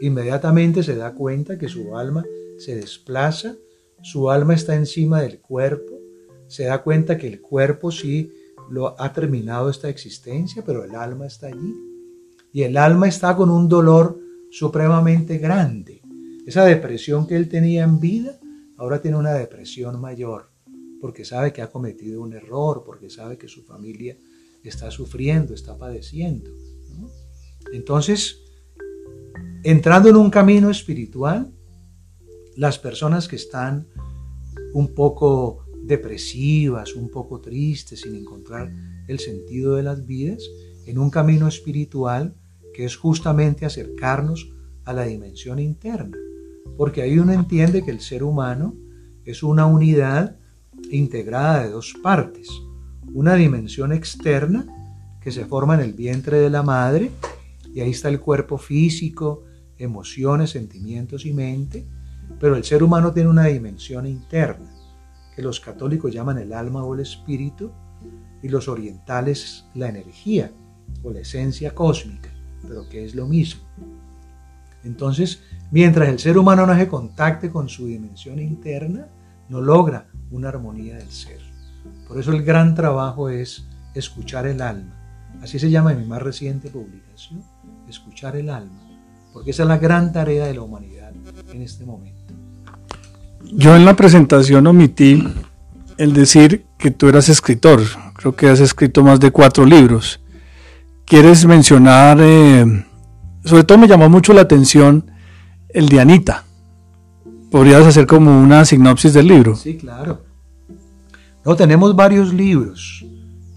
inmediatamente 0.00 0.82
se 0.82 0.96
da 0.96 1.14
cuenta 1.14 1.56
que 1.56 1.68
su 1.68 1.96
alma 1.96 2.24
se 2.58 2.74
desplaza, 2.74 3.54
su 4.02 4.30
alma 4.30 4.54
está 4.54 4.74
encima 4.74 5.22
del 5.22 5.40
cuerpo, 5.40 5.94
se 6.48 6.64
da 6.64 6.82
cuenta 6.82 7.16
que 7.16 7.28
el 7.28 7.40
cuerpo 7.40 7.90
sí 7.90 8.32
lo 8.70 9.00
ha 9.00 9.12
terminado 9.12 9.70
esta 9.70 9.88
existencia, 9.88 10.62
pero 10.64 10.84
el 10.84 10.94
alma 10.94 11.26
está 11.26 11.46
allí. 11.48 11.74
Y 12.52 12.62
el 12.62 12.76
alma 12.76 13.08
está 13.08 13.36
con 13.36 13.50
un 13.50 13.68
dolor 13.68 14.18
supremamente 14.50 15.38
grande. 15.38 16.02
Esa 16.46 16.64
depresión 16.64 17.26
que 17.26 17.36
él 17.36 17.48
tenía 17.48 17.84
en 17.84 18.00
vida, 18.00 18.38
ahora 18.78 19.00
tiene 19.00 19.16
una 19.16 19.32
depresión 19.32 20.00
mayor, 20.00 20.50
porque 21.00 21.24
sabe 21.24 21.52
que 21.52 21.62
ha 21.62 21.70
cometido 21.70 22.22
un 22.22 22.32
error, 22.32 22.82
porque 22.84 23.10
sabe 23.10 23.38
que 23.38 23.48
su 23.48 23.62
familia 23.62 24.16
está 24.62 24.90
sufriendo, 24.90 25.54
está 25.54 25.76
padeciendo. 25.76 26.50
Entonces, 27.72 28.40
entrando 29.62 30.08
en 30.08 30.16
un 30.16 30.30
camino 30.30 30.70
espiritual, 30.70 31.52
las 32.56 32.78
personas 32.78 33.28
que 33.28 33.36
están 33.36 33.86
un 34.72 34.94
poco 34.94 35.66
depresivas, 35.84 36.94
un 36.94 37.10
poco 37.10 37.40
tristes, 37.40 38.00
sin 38.00 38.14
encontrar 38.16 38.72
el 39.06 39.18
sentido 39.18 39.76
de 39.76 39.82
las 39.82 40.04
vidas, 40.06 40.42
en 40.86 40.98
un 40.98 41.10
camino 41.10 41.48
espiritual 41.48 42.34
que 42.74 42.84
es 42.84 42.96
justamente 42.96 43.66
acercarnos 43.66 44.52
a 44.84 44.92
la 44.92 45.04
dimensión 45.04 45.58
interna. 45.58 46.16
Porque 46.76 47.02
ahí 47.02 47.18
uno 47.18 47.32
entiende 47.32 47.84
que 47.84 47.90
el 47.90 48.00
ser 48.00 48.22
humano 48.22 48.74
es 49.24 49.42
una 49.42 49.66
unidad 49.66 50.36
integrada 50.90 51.64
de 51.64 51.70
dos 51.70 51.94
partes. 52.02 52.48
Una 53.12 53.34
dimensión 53.34 53.92
externa 53.92 54.66
que 55.20 55.32
se 55.32 55.44
forma 55.44 55.74
en 55.74 55.80
el 55.80 55.94
vientre 55.94 56.38
de 56.38 56.50
la 56.50 56.62
madre, 56.62 57.10
y 57.74 57.80
ahí 57.80 57.90
está 57.90 58.08
el 58.08 58.20
cuerpo 58.20 58.58
físico, 58.58 59.44
emociones, 59.78 60.50
sentimientos 60.50 61.26
y 61.26 61.32
mente, 61.32 61.86
pero 62.38 62.56
el 62.56 62.64
ser 62.64 62.82
humano 62.82 63.12
tiene 63.12 63.30
una 63.30 63.44
dimensión 63.46 64.06
interna 64.06 64.72
que 65.34 65.42
los 65.42 65.60
católicos 65.60 66.12
llaman 66.12 66.38
el 66.38 66.52
alma 66.52 66.82
o 66.82 66.94
el 66.94 67.00
espíritu, 67.00 67.70
y 68.42 68.48
los 68.48 68.68
orientales 68.68 69.66
la 69.74 69.88
energía 69.88 70.52
o 71.02 71.10
la 71.10 71.20
esencia 71.20 71.74
cósmica, 71.74 72.30
pero 72.62 72.88
que 72.88 73.04
es 73.04 73.14
lo 73.14 73.26
mismo. 73.26 73.62
Entonces, 74.84 75.42
mientras 75.70 76.08
el 76.08 76.18
ser 76.18 76.38
humano 76.38 76.66
no 76.66 76.76
se 76.76 76.88
contacte 76.88 77.50
con 77.50 77.68
su 77.68 77.86
dimensión 77.86 78.38
interna, 78.38 79.06
no 79.48 79.60
logra 79.60 80.06
una 80.30 80.48
armonía 80.48 80.96
del 80.96 81.10
ser. 81.10 81.40
Por 82.08 82.18
eso 82.18 82.32
el 82.32 82.42
gran 82.42 82.74
trabajo 82.74 83.28
es 83.28 83.66
escuchar 83.94 84.46
el 84.46 84.60
alma. 84.60 84.92
Así 85.42 85.58
se 85.58 85.70
llama 85.70 85.92
en 85.92 86.00
mi 86.00 86.06
más 86.06 86.22
reciente 86.22 86.70
publicación, 86.70 87.42
escuchar 87.88 88.36
el 88.36 88.50
alma, 88.50 88.80
porque 89.32 89.50
esa 89.50 89.62
es 89.64 89.68
la 89.68 89.78
gran 89.78 90.12
tarea 90.12 90.46
de 90.46 90.54
la 90.54 90.62
humanidad 90.62 91.12
en 91.52 91.62
este 91.62 91.84
momento. 91.84 92.16
Yo 93.52 93.76
en 93.76 93.84
la 93.84 93.94
presentación 93.94 94.66
omití 94.66 95.22
el 95.98 96.12
decir 96.12 96.64
que 96.78 96.90
tú 96.90 97.08
eras 97.08 97.28
escritor. 97.28 97.80
Creo 98.14 98.34
que 98.34 98.48
has 98.48 98.60
escrito 98.60 99.02
más 99.02 99.20
de 99.20 99.30
cuatro 99.30 99.64
libros. 99.64 100.20
¿Quieres 101.04 101.46
mencionar, 101.46 102.18
eh, 102.20 102.84
sobre 103.44 103.64
todo 103.64 103.78
me 103.78 103.88
llamó 103.88 104.08
mucho 104.08 104.32
la 104.32 104.42
atención 104.42 105.10
el 105.76 105.90
de 105.90 106.00
Anita? 106.00 106.42
¿Podrías 107.50 107.86
hacer 107.86 108.06
como 108.06 108.40
una 108.40 108.64
sinopsis 108.64 109.12
del 109.12 109.28
libro? 109.28 109.54
Sí, 109.54 109.76
claro. 109.76 110.22
No, 111.44 111.54
tenemos 111.54 111.94
varios 111.94 112.32
libros. 112.32 113.04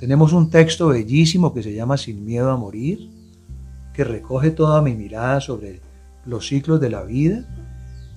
Tenemos 0.02 0.34
un 0.34 0.50
texto 0.50 0.90
bellísimo 0.90 1.54
que 1.54 1.64
se 1.64 1.74
llama 1.74 1.96
Sin 1.96 2.26
miedo 2.26 2.52
a 2.52 2.58
morir, 2.58 3.10
que 3.94 4.04
recoge 4.04 4.52
toda 4.52 4.82
mi 4.82 4.96
mirada 4.96 5.40
sobre 5.40 5.80
los 6.26 6.46
ciclos 6.46 6.82
de 6.82 6.90
la 6.90 7.04
vida 7.04 7.48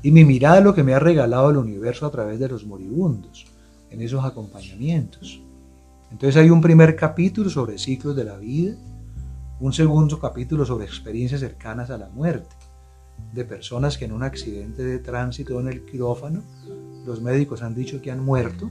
y 0.03 0.11
mi 0.11 0.25
mirada 0.25 0.61
lo 0.61 0.75
que 0.75 0.83
me 0.83 0.95
ha 0.95 0.99
regalado 0.99 1.51
el 1.51 1.57
universo 1.57 2.05
a 2.05 2.11
través 2.11 2.41
de 2.41 2.49
los 2.49 2.67
moribundos, 2.67 3.47
en 3.89 4.03
esos 4.03 4.25
acompañamientos. 4.25 5.41
Entonces 6.11 6.43
hay 6.43 6.51
un 6.51 6.61
primer 6.61 6.97
capítulo 6.97 7.49
sobre 7.49 7.79
ciclos 7.79 8.17
de 8.17 8.25
la 8.25 8.37
vida, 8.37 8.75
un 9.61 9.73
segundo 9.73 10.19
capítulo 10.19 10.67
sobre 10.67 10.87
experiencias 10.87 11.41
cercanas 11.41 11.89
a 11.91 11.99
la 11.99 12.09
muerte, 12.09 12.57
de 13.33 13.45
personas 13.45 13.97
que 13.97 14.05
en 14.05 14.13
un 14.13 14.23
accidente 14.23 14.85
de 14.85 14.99
tránsito 14.99 15.59
en 15.59 15.69
el 15.69 15.85
quirófano, 15.85 16.43
los 17.07 17.21
médicos 17.23 17.63
han 17.63 17.75
dicho 17.75 18.01
que 18.03 18.11
han 18.11 18.25
muerto, 18.25 18.71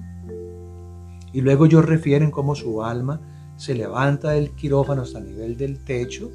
y 1.33 1.41
luego 1.41 1.65
ellos 1.65 1.85
refieren 1.85 2.31
cómo 2.31 2.55
su 2.55 2.83
alma 2.83 3.21
se 3.57 3.73
levanta 3.73 4.31
del 4.31 4.51
quirófano 4.51 5.01
hasta 5.01 5.19
el 5.19 5.25
nivel 5.25 5.57
del 5.57 5.83
techo, 5.83 6.31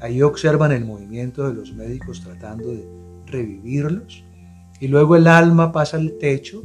ahí 0.00 0.20
observan 0.22 0.72
el 0.72 0.84
movimiento 0.84 1.48
de 1.48 1.54
los 1.54 1.72
médicos 1.72 2.22
tratando 2.22 2.68
de 2.68 2.86
revivirlos, 3.26 4.24
y 4.80 4.88
luego 4.88 5.16
el 5.16 5.26
alma 5.26 5.72
pasa 5.72 5.96
al 5.96 6.18
techo 6.18 6.62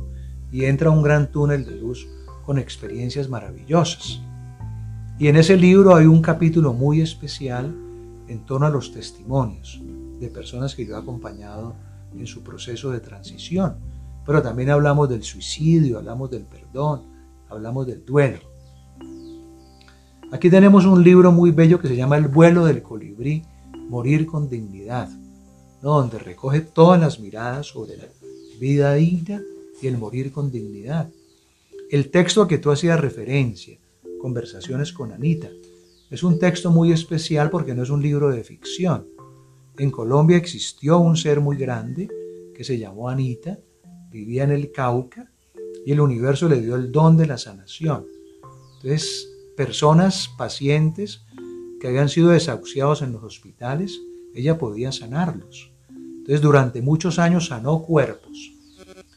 y 0.51 0.65
entra 0.65 0.89
a 0.89 0.93
un 0.93 1.03
gran 1.03 1.31
túnel 1.31 1.65
de 1.65 1.75
luz 1.75 2.07
con 2.43 2.57
experiencias 2.57 3.29
maravillosas. 3.29 4.21
Y 5.19 5.27
en 5.27 5.35
ese 5.35 5.55
libro 5.55 5.95
hay 5.95 6.05
un 6.05 6.21
capítulo 6.21 6.73
muy 6.73 7.01
especial 7.01 7.75
en 8.27 8.45
torno 8.45 8.65
a 8.65 8.69
los 8.69 8.91
testimonios 8.91 9.81
de 10.19 10.29
personas 10.29 10.75
que 10.75 10.85
yo 10.85 10.95
he 10.95 10.99
acompañado 10.99 11.75
en 12.15 12.25
su 12.25 12.43
proceso 12.43 12.91
de 12.91 12.99
transición. 12.99 13.77
Pero 14.25 14.41
también 14.41 14.69
hablamos 14.69 15.09
del 15.09 15.23
suicidio, 15.23 15.99
hablamos 15.99 16.29
del 16.31 16.45
perdón, 16.45 17.03
hablamos 17.49 17.87
del 17.87 18.05
duelo. 18.05 18.39
Aquí 20.31 20.49
tenemos 20.49 20.85
un 20.85 21.03
libro 21.03 21.31
muy 21.31 21.51
bello 21.51 21.79
que 21.79 21.87
se 21.87 21.95
llama 21.95 22.17
El 22.17 22.27
vuelo 22.27 22.65
del 22.65 22.81
colibrí, 22.81 23.43
Morir 23.89 24.25
con 24.25 24.49
dignidad 24.49 25.09
donde 25.81 26.19
recoge 26.19 26.61
todas 26.61 26.99
las 26.99 27.19
miradas 27.19 27.67
sobre 27.67 27.97
la 27.97 28.05
vida 28.59 28.93
digna 28.95 29.41
y 29.81 29.87
el 29.87 29.97
morir 29.97 30.31
con 30.31 30.51
dignidad. 30.51 31.09
El 31.89 32.09
texto 32.09 32.41
a 32.41 32.47
que 32.47 32.57
tú 32.57 32.71
hacías 32.71 32.99
referencia, 32.99 33.77
Conversaciones 34.19 34.91
con 34.91 35.11
Anita, 35.11 35.49
es 36.09 36.23
un 36.23 36.39
texto 36.39 36.71
muy 36.71 36.91
especial 36.91 37.49
porque 37.49 37.75
no 37.75 37.83
es 37.83 37.89
un 37.89 38.01
libro 38.01 38.29
de 38.29 38.43
ficción. 38.43 39.07
En 39.79 39.91
Colombia 39.91 40.37
existió 40.37 40.97
un 40.97 41.15
ser 41.17 41.39
muy 41.39 41.55
grande 41.55 42.09
que 42.55 42.63
se 42.63 42.79
llamó 42.79 43.09
Anita, 43.09 43.59
vivía 44.09 44.43
en 44.43 44.51
el 44.51 44.71
Cauca 44.71 45.31
y 45.85 45.91
el 45.91 46.01
universo 46.01 46.49
le 46.49 46.61
dio 46.61 46.75
el 46.75 46.91
don 46.91 47.15
de 47.15 47.27
la 47.27 47.37
sanación. 47.37 48.05
Entonces, 48.75 49.29
personas, 49.55 50.29
pacientes 50.35 51.21
que 51.79 51.87
habían 51.87 52.09
sido 52.09 52.29
desahuciados 52.29 53.03
en 53.03 53.11
los 53.11 53.23
hospitales, 53.23 53.99
ella 54.33 54.57
podía 54.57 54.91
sanarlos. 54.91 55.71
Entonces 55.89 56.41
durante 56.41 56.81
muchos 56.81 57.19
años 57.19 57.47
sanó 57.47 57.83
cuerpos. 57.83 58.53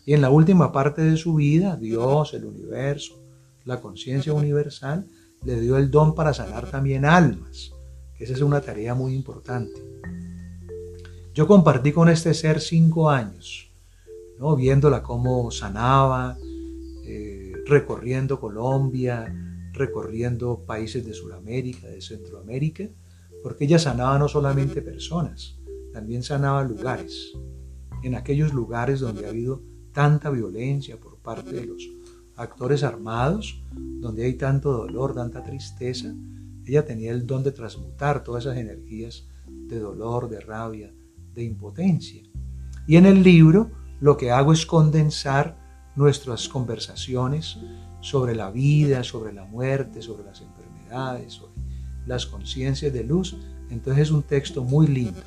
Y 0.05 0.13
en 0.13 0.21
la 0.21 0.31
última 0.31 0.73
parte 0.73 1.03
de 1.03 1.17
su 1.17 1.35
vida, 1.37 1.77
Dios, 1.77 2.35
el 2.35 2.45
universo, 2.45 3.21
la 3.65 3.81
conciencia 3.81 4.33
universal, 4.33 5.07
le 5.45 5.61
dio 5.61 5.79
el 5.79 5.91
don 5.91 6.15
para 6.15 6.35
sanar 6.35 6.71
también 6.71 7.05
almas, 7.05 7.73
que 8.17 8.25
esa 8.25 8.35
es 8.35 8.43
una 8.43 8.61
tarea 8.61 8.95
muy 8.95 9.15
importante. 9.15 9.73
Yo 11.33 11.47
compartí 11.47 11.93
con 11.93 12.09
este 12.09 12.35
ser 12.35 12.61
cinco 12.61 13.09
años, 13.09 13.71
¿no? 14.39 14.57
viéndola 14.57 15.01
cómo 15.01 15.53
sanaba, 15.53 16.37
eh, 17.05 17.53
recorriendo 17.67 18.41
Colombia, 18.41 19.33
recorriendo 19.73 20.65
países 20.67 21.07
de 21.07 21.15
Sudamérica, 21.15 21.87
de 21.87 22.01
Centroamérica, 22.01 22.89
porque 23.45 23.65
ella 23.65 23.79
sanaba 23.79 24.19
no 24.19 24.27
solamente 24.27 24.83
personas, 24.83 25.57
también 25.93 26.25
sanaba 26.25 26.65
lugares. 26.65 27.33
En 28.03 28.17
aquellos 28.17 28.53
lugares 28.53 28.99
donde 28.99 29.27
ha 29.27 29.29
habido 29.29 29.63
tanta 29.93 30.31
violencia 30.31 30.99
por 30.99 31.19
parte 31.19 31.53
de 31.53 31.67
los 31.67 31.89
actores 32.35 32.83
armados, 32.83 33.63
donde 33.73 34.25
hay 34.25 34.35
tanto 34.35 34.73
dolor, 34.73 35.15
tanta 35.15 35.45
tristeza, 35.45 36.13
ella 36.67 36.85
tenía 36.85 37.13
el 37.13 37.25
don 37.25 37.45
de 37.45 37.53
transmutar 37.53 38.25
todas 38.25 38.47
esas 38.47 38.59
energías 38.59 39.29
de 39.47 39.79
dolor, 39.79 40.29
de 40.29 40.41
rabia, 40.41 40.93
de 41.41 41.47
impotencia. 41.47 42.23
Y 42.87 42.97
en 42.97 43.07
el 43.07 43.23
libro 43.23 43.71
lo 44.01 44.17
que 44.17 44.31
hago 44.31 44.53
es 44.53 44.67
condensar 44.67 45.59
nuestras 45.97 46.49
conversaciones 46.49 47.59
sobre 48.01 48.35
la 48.35 48.51
vida, 48.51 49.03
sobre 49.03 49.33
la 49.33 49.45
muerte, 49.45 50.03
sobre 50.03 50.25
las 50.25 50.41
enfermedades, 50.41 51.35
sobre 51.35 51.53
las 52.07 52.27
conciencias 52.27 52.93
de 52.93 53.05
luz. 53.05 53.37
Entonces 53.71 54.05
es 54.05 54.11
un 54.11 54.23
texto 54.23 54.65
muy 54.65 54.87
lindo. 54.87 55.21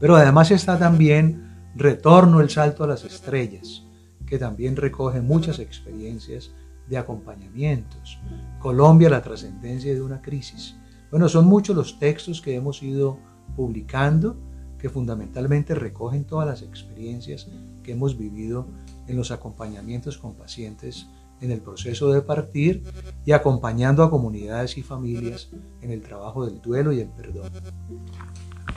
Pero 0.00 0.16
además 0.16 0.50
está 0.50 0.78
también 0.78 1.48
Retorno 1.74 2.40
el 2.40 2.50
salto 2.50 2.82
a 2.82 2.88
las 2.88 3.04
estrellas, 3.04 3.84
que 4.26 4.36
también 4.36 4.74
recoge 4.74 5.20
muchas 5.20 5.60
experiencias 5.60 6.50
de 6.88 6.98
acompañamientos. 6.98 8.18
Colombia, 8.58 9.08
la 9.08 9.22
trascendencia 9.22 9.94
de 9.94 10.02
una 10.02 10.20
crisis. 10.20 10.74
Bueno, 11.12 11.28
son 11.28 11.46
muchos 11.46 11.76
los 11.76 12.00
textos 12.00 12.42
que 12.42 12.56
hemos 12.56 12.82
ido 12.82 13.20
publicando 13.54 14.36
que 14.78 14.88
fundamentalmente 14.88 15.74
recogen 15.74 16.24
todas 16.24 16.46
las 16.46 16.62
experiencias 16.62 17.48
que 17.82 17.92
hemos 17.92 18.16
vivido 18.16 18.68
en 19.06 19.16
los 19.16 19.30
acompañamientos 19.30 20.18
con 20.18 20.34
pacientes 20.34 21.06
en 21.40 21.50
el 21.50 21.60
proceso 21.60 22.12
de 22.12 22.22
partir 22.22 22.82
y 23.24 23.32
acompañando 23.32 24.02
a 24.02 24.10
comunidades 24.10 24.76
y 24.76 24.82
familias 24.82 25.50
en 25.82 25.90
el 25.90 26.02
trabajo 26.02 26.46
del 26.46 26.60
duelo 26.60 26.92
y 26.92 27.00
el 27.00 27.08
perdón. 27.08 27.50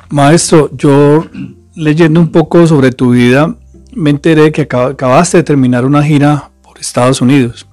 Maestro, 0.10 0.70
yo 0.76 1.26
leyendo 1.76 2.20
un 2.20 2.32
poco 2.32 2.68
sobre 2.68 2.92
tu 2.92 3.12
vida, 3.12 3.56
me 3.94 4.10
enteré 4.10 4.52
que 4.52 4.64
acabaste 4.64 5.38
de 5.38 5.44
terminar 5.44 5.86
una 5.86 6.04
gira 6.04 6.52
por 6.62 6.80
Estados 6.80 7.22
Unidos. 7.22 7.68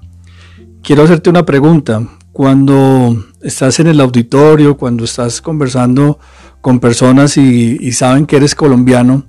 Quiero 0.83 1.03
hacerte 1.03 1.31
una 1.31 1.45
pregunta. 1.45 2.09
Cuando 2.33 3.25
estás 3.43 3.81
en 3.81 3.88
el 3.88 4.01
auditorio, 4.01 4.77
cuando 4.77 5.05
estás 5.05 5.43
conversando 5.43 6.19
con 6.68 6.81
personas 6.81 7.38
y, 7.38 7.92
saben 7.92 8.26
que 8.26 8.37
eres 8.37 8.54
colombiano 8.54 9.24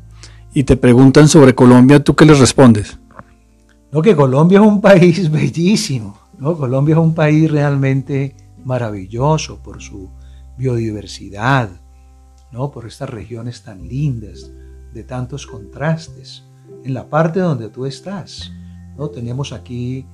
y 0.54 0.66
te 0.66 0.76
preguntan 0.76 1.30
sobre 1.30 1.56
Colombia, 1.56 2.04
¿tú 2.04 2.14
qué 2.14 2.26
les 2.26 2.38
respondes? 2.38 3.00
No, 3.94 4.02
que 4.02 4.14
Colombia 4.14 4.60
es 4.60 4.68
un 4.68 4.82
país 4.82 5.32
bellísimo. 5.32 6.20
¿no? 6.38 6.58
Colombia 6.58 6.96
es 6.96 7.00
un 7.00 7.16
país 7.16 7.50
realmente 7.50 8.36
maravilloso 8.66 9.64
por 9.64 9.82
su 9.82 10.10
biodiversidad, 10.58 11.70
¿no? 12.52 12.72
por 12.72 12.86
estas 12.86 13.10
regiones 13.10 13.64
tan 13.64 13.88
lindas, 13.88 14.52
de 14.94 15.04
tantos 15.06 15.48
contrastes. 15.48 16.44
En 16.84 16.94
la 16.94 17.10
parte 17.10 17.40
donde 17.40 17.70
tú 17.70 17.86
estás, 17.86 18.52
¿no? 18.98 19.08
tenemos 19.12 19.54
aquí 19.54 20.06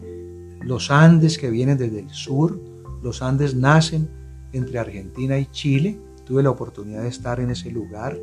los 0.61 0.91
Andes 0.91 1.39
que 1.39 1.49
vienen 1.49 1.79
desde 1.79 2.01
el 2.01 2.11
sur. 2.11 2.61
Los 3.01 3.23
Andes 3.23 3.55
nacen 3.55 4.11
entre 4.53 4.77
Argentina 4.77 5.39
y 5.39 5.47
Chile. 5.47 6.04
Tuve 6.25 6.43
la 6.43 6.49
oportunidad 6.49 7.03
de 7.03 7.09
estar 7.09 7.39
en 7.39 7.51
ese 7.51 7.71
lugar, 7.71 8.17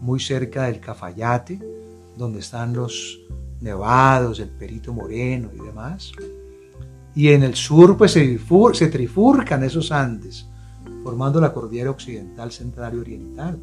muy 0.00 0.20
cerca 0.20 0.64
del 0.64 0.80
Cafayate, 0.80 1.60
donde 2.16 2.40
están 2.40 2.74
los 2.74 3.20
nevados, 3.60 4.40
el 4.40 4.50
Perito 4.50 4.92
Moreno 4.92 5.50
y 5.54 5.64
demás. 5.64 6.12
Y 7.14 7.28
en 7.28 7.42
el 7.42 7.54
sur 7.54 7.96
pues 7.96 8.12
se, 8.12 8.38
se 8.72 8.88
trifurcan 8.88 9.62
esos 9.62 9.92
Andes 9.92 10.48
formando 11.02 11.38
la 11.38 11.52
cordillera 11.52 11.90
occidental, 11.90 12.50
central 12.50 12.94
y 12.94 12.98
oriental. 12.98 13.60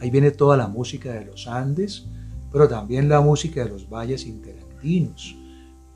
Ahí 0.00 0.10
viene 0.10 0.30
toda 0.30 0.56
la 0.56 0.68
música 0.68 1.12
de 1.12 1.24
los 1.24 1.48
Andes, 1.48 2.06
pero 2.50 2.68
también 2.68 3.08
la 3.08 3.20
música 3.20 3.64
de 3.64 3.70
los 3.70 3.88
valles 3.88 4.26
interandinos, 4.26 5.36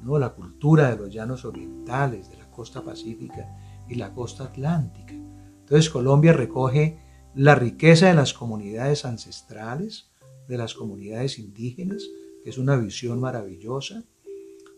¿no? 0.02 0.18
la 0.18 0.30
cultura 0.30 0.90
de 0.90 0.96
los 0.96 1.12
llanos 1.12 1.44
orientales, 1.44 2.28
de 2.28 2.36
la 2.38 2.50
costa 2.50 2.82
pacífica 2.82 3.48
y 3.88 3.94
la 3.94 4.12
costa 4.12 4.44
atlántica. 4.44 5.14
Entonces 5.66 5.90
Colombia 5.90 6.32
recoge 6.32 6.96
la 7.34 7.56
riqueza 7.56 8.06
de 8.06 8.14
las 8.14 8.32
comunidades 8.32 9.04
ancestrales, 9.04 10.12
de 10.46 10.56
las 10.56 10.74
comunidades 10.74 11.40
indígenas, 11.40 12.04
que 12.44 12.50
es 12.50 12.58
una 12.58 12.76
visión 12.76 13.18
maravillosa, 13.18 14.04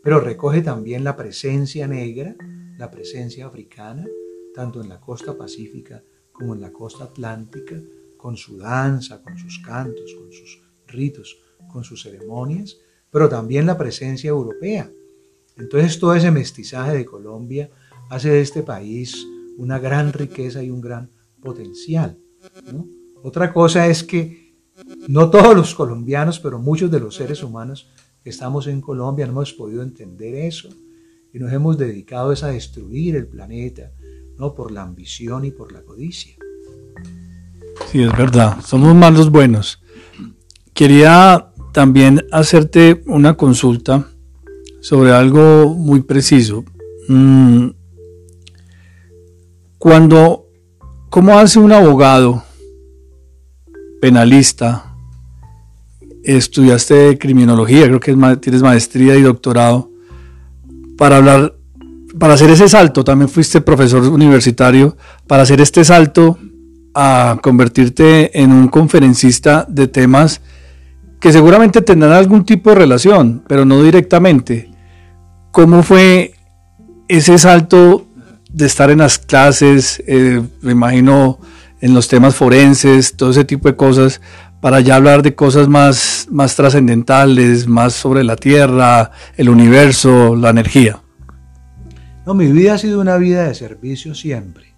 pero 0.03 0.19
recoge 0.19 0.63
también 0.63 1.05
la 1.05 1.15
presencia 1.15 1.87
negra, 1.87 2.35
la 2.79 2.91
presencia 2.91 3.45
africana, 3.45 4.07
tanto 4.55 4.81
en 4.81 4.89
la 4.89 4.99
costa 4.99 5.37
pacífica 5.37 6.03
como 6.33 6.55
en 6.55 6.63
la 6.63 6.73
costa 6.73 7.05
atlántica, 7.05 7.79
con 8.17 8.39
su 8.39 8.57
danza, 8.57 9.23
con 9.23 9.37
sus 9.37 9.59
cantos, 9.59 10.15
con 10.15 10.33
sus 10.33 10.63
ritos, 10.87 11.39
con 11.71 11.85
sus 11.85 12.03
ceremonias, 12.03 12.79
pero 13.11 13.29
también 13.29 13.67
la 13.67 13.77
presencia 13.77 14.31
europea. 14.31 14.91
Entonces 15.59 15.99
todo 15.99 16.15
ese 16.15 16.31
mestizaje 16.31 16.97
de 16.97 17.05
Colombia 17.05 17.69
hace 18.09 18.31
de 18.31 18.41
este 18.41 18.63
país 18.63 19.27
una 19.59 19.79
gran 19.79 20.13
riqueza 20.13 20.63
y 20.63 20.71
un 20.71 20.81
gran 20.81 21.11
potencial. 21.43 22.17
Otra 23.23 23.53
cosa 23.53 23.87
es 23.89 24.03
que 24.03 24.55
no 25.09 25.29
todos 25.29 25.55
los 25.55 25.75
colombianos, 25.75 26.39
pero 26.39 26.59
muchos 26.59 26.91
de 26.91 27.01
los 27.01 27.17
seres 27.17 27.43
humanos 27.43 27.91
que 28.23 28.31
estamos 28.31 28.67
en 28.69 28.81
Colombia 28.81 29.27
no 29.27 29.33
hemos 29.33 29.53
podido 29.53 29.83
entender 29.83 30.35
eso 30.37 30.69
y 31.33 31.39
nos 31.39 31.53
hemos 31.53 31.77
dedicado 31.77 32.31
a 32.31 32.47
destruir 32.47 33.17
el 33.17 33.27
planeta, 33.27 33.91
no 34.39 34.55
por 34.55 34.71
la 34.71 34.83
ambición 34.83 35.45
y 35.45 35.51
por 35.51 35.73
la 35.73 35.83
codicia. 35.83 36.37
Sí, 37.91 38.03
es 38.03 38.17
verdad, 38.17 38.59
somos 38.65 38.95
malos 38.95 39.31
buenos. 39.31 39.83
Quería 40.73 41.53
también 41.73 42.25
hacerte 42.31 43.03
una 43.07 43.35
consulta 43.35 44.09
sobre 44.81 45.11
algo 45.11 45.75
muy 45.75 46.03
preciso. 46.03 46.65
Mm, 47.09 47.71
cuando, 49.79 50.47
¿cómo 51.09 51.39
hace 51.39 51.59
un 51.59 51.73
abogado 51.73 52.43
penalista? 54.01 54.95
Estudiaste 56.25 57.19
criminología, 57.19 57.87
creo 57.87 58.01
que 58.01 58.37
tienes 58.37 58.63
maestría 58.63 59.17
y 59.17 59.23
doctorado, 59.23 59.91
para 60.97 61.17
hablar 61.17 61.55
para 62.19 62.35
hacer 62.35 62.51
ese 62.51 62.69
salto, 62.69 63.05
también 63.05 63.29
fuiste 63.29 63.61
profesor 63.61 64.03
universitario, 64.03 64.97
para 65.27 65.43
hacer 65.43 65.61
este 65.61 65.85
salto 65.85 66.39
a 66.95 67.39
convertirte 67.43 68.41
en 68.41 68.51
un 68.51 68.69
conferencista 68.69 69.65
de 69.69 69.87
temas 69.87 70.41
que 71.21 71.33
seguramente 71.33 71.83
tendrán 71.83 72.13
algún 72.13 72.45
tipo 72.45 72.71
de 72.71 72.77
relación, 72.77 73.45
pero 73.47 73.65
no 73.65 73.83
directamente. 73.83 74.71
¿Cómo 75.53 75.83
fue 75.83 76.35
ese 77.09 77.39
salto 77.39 78.08
de 78.59 78.67
estar 78.67 78.91
en 78.91 78.99
las 78.99 79.19
clases, 79.19 80.03
eh, 80.09 80.43
me 80.63 80.73
imagino 80.73 81.39
en 81.81 81.95
los 81.95 82.09
temas 82.09 82.35
forenses, 82.35 83.17
todo 83.17 83.31
ese 83.31 83.45
tipo 83.45 83.69
de 83.69 83.77
cosas, 83.77 84.21
para 84.61 84.81
ya 84.81 84.97
hablar 84.97 85.23
de 85.23 85.37
cosas 85.37 85.69
más, 85.69 86.27
más 86.29 86.57
trascendentales, 86.57 87.69
más 87.69 87.95
sobre 87.95 88.25
la 88.25 88.35
Tierra, 88.35 89.13
el 89.37 89.49
universo, 89.49 90.35
la 90.35 90.51
energía? 90.51 91.01
No, 92.27 92.35
mi 92.35 92.51
vida 92.51 92.75
ha 92.75 92.79
sido 92.79 93.01
una 93.01 93.17
vida 93.17 93.45
de 93.47 93.55
servicio 93.55 94.13
siempre. 94.17 94.75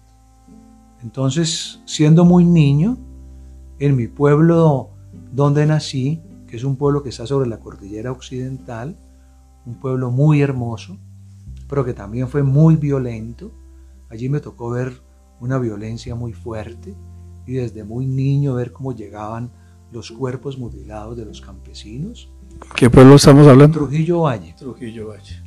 Entonces, 1.01 1.81
siendo 1.85 2.23
muy 2.23 2.45
niño, 2.45 2.99
en 3.79 3.95
mi 3.95 4.07
pueblo 4.07 4.91
donde 5.31 5.65
nací, 5.65 6.21
que 6.47 6.55
es 6.55 6.63
un 6.63 6.75
pueblo 6.75 7.01
que 7.01 7.09
está 7.09 7.25
sobre 7.25 7.49
la 7.49 7.59
cordillera 7.59 8.11
occidental, 8.11 8.95
un 9.65 9.79
pueblo 9.79 10.11
muy 10.11 10.41
hermoso, 10.41 10.99
pero 11.67 11.83
que 11.83 11.95
también 11.95 12.27
fue 12.27 12.43
muy 12.43 12.75
violento. 12.75 13.51
Allí 14.11 14.27
me 14.27 14.41
tocó 14.41 14.69
ver 14.69 15.01
una 15.39 15.57
violencia 15.57 16.15
muy 16.15 16.33
fuerte 16.33 16.93
y 17.47 17.53
desde 17.53 17.85
muy 17.85 18.05
niño 18.05 18.55
ver 18.55 18.73
cómo 18.73 18.93
llegaban 18.93 19.51
los 19.89 20.11
cuerpos 20.11 20.57
mutilados 20.57 21.15
de 21.15 21.23
los 21.23 21.39
campesinos. 21.39 22.29
¿Qué 22.75 22.89
pueblo 22.89 23.15
estamos 23.15 23.47
hablando? 23.47 23.79
Trujillo 23.79 24.21
Valle. 24.21 24.53
Trujillo 24.59 25.07
Valle. 25.07 25.41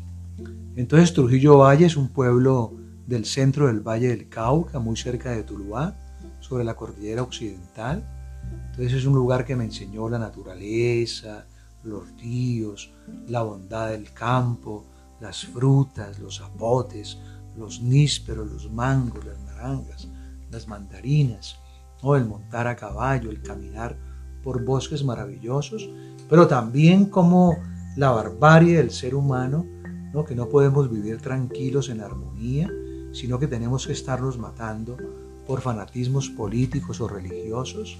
Entonces 0.76 1.12
Trujillo 1.12 1.58
Valle 1.58 1.84
es 1.84 1.96
un 1.96 2.08
pueblo 2.08 2.72
del 3.06 3.26
centro 3.26 3.66
del 3.66 3.80
Valle 3.80 4.08
del 4.08 4.30
Cauca, 4.30 4.78
muy 4.78 4.96
cerca 4.96 5.30
de 5.30 5.42
Tuluá, 5.42 5.94
sobre 6.40 6.64
la 6.64 6.74
cordillera 6.74 7.22
occidental. 7.22 8.02
Entonces 8.70 8.94
es 8.94 9.04
un 9.04 9.14
lugar 9.14 9.44
que 9.44 9.56
me 9.56 9.64
enseñó 9.64 10.08
la 10.08 10.18
naturaleza, 10.18 11.46
los 11.82 12.10
ríos, 12.16 12.94
la 13.28 13.42
bondad 13.42 13.90
del 13.90 14.10
campo, 14.12 14.86
las 15.20 15.44
frutas, 15.44 16.18
los 16.18 16.38
zapotes, 16.38 17.18
los 17.56 17.80
nísperos, 17.80 18.50
los 18.50 18.70
mangos, 18.70 19.24
las 19.24 19.38
naranjas, 19.40 20.08
las 20.50 20.68
mandarinas, 20.68 21.56
o 22.02 22.16
el 22.16 22.26
montar 22.26 22.66
a 22.66 22.76
caballo, 22.76 23.30
el 23.30 23.42
caminar 23.42 23.96
por 24.42 24.64
bosques 24.64 25.02
maravillosos, 25.02 25.88
pero 26.28 26.46
también 26.46 27.06
como 27.06 27.56
la 27.96 28.10
barbarie 28.10 28.76
del 28.76 28.90
ser 28.90 29.14
humano 29.14 29.64
que 30.22 30.36
no 30.36 30.48
podemos 30.48 30.88
vivir 30.88 31.20
tranquilos 31.20 31.88
en 31.88 32.00
armonía, 32.00 32.70
sino 33.12 33.40
que 33.40 33.48
tenemos 33.48 33.86
que 33.86 33.94
estarnos 33.94 34.38
matando 34.38 34.96
por 35.46 35.60
fanatismos 35.60 36.30
políticos 36.30 37.00
o 37.00 37.08
religiosos. 37.08 37.98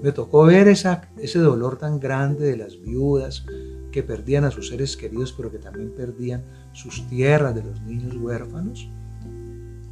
Me 0.00 0.12
tocó 0.12 0.44
ver 0.44 0.68
esa, 0.68 1.08
ese 1.18 1.40
dolor 1.40 1.78
tan 1.78 1.98
grande 1.98 2.46
de 2.46 2.56
las 2.56 2.80
viudas 2.80 3.44
que 3.92 4.02
perdían 4.02 4.44
a 4.44 4.50
sus 4.50 4.68
seres 4.68 4.96
queridos, 4.96 5.32
pero 5.32 5.50
que 5.50 5.58
también 5.58 5.92
perdían 5.94 6.42
sus 6.72 7.06
tierras, 7.08 7.54
de 7.54 7.62
los 7.62 7.80
niños 7.82 8.16
huérfanos. 8.16 8.88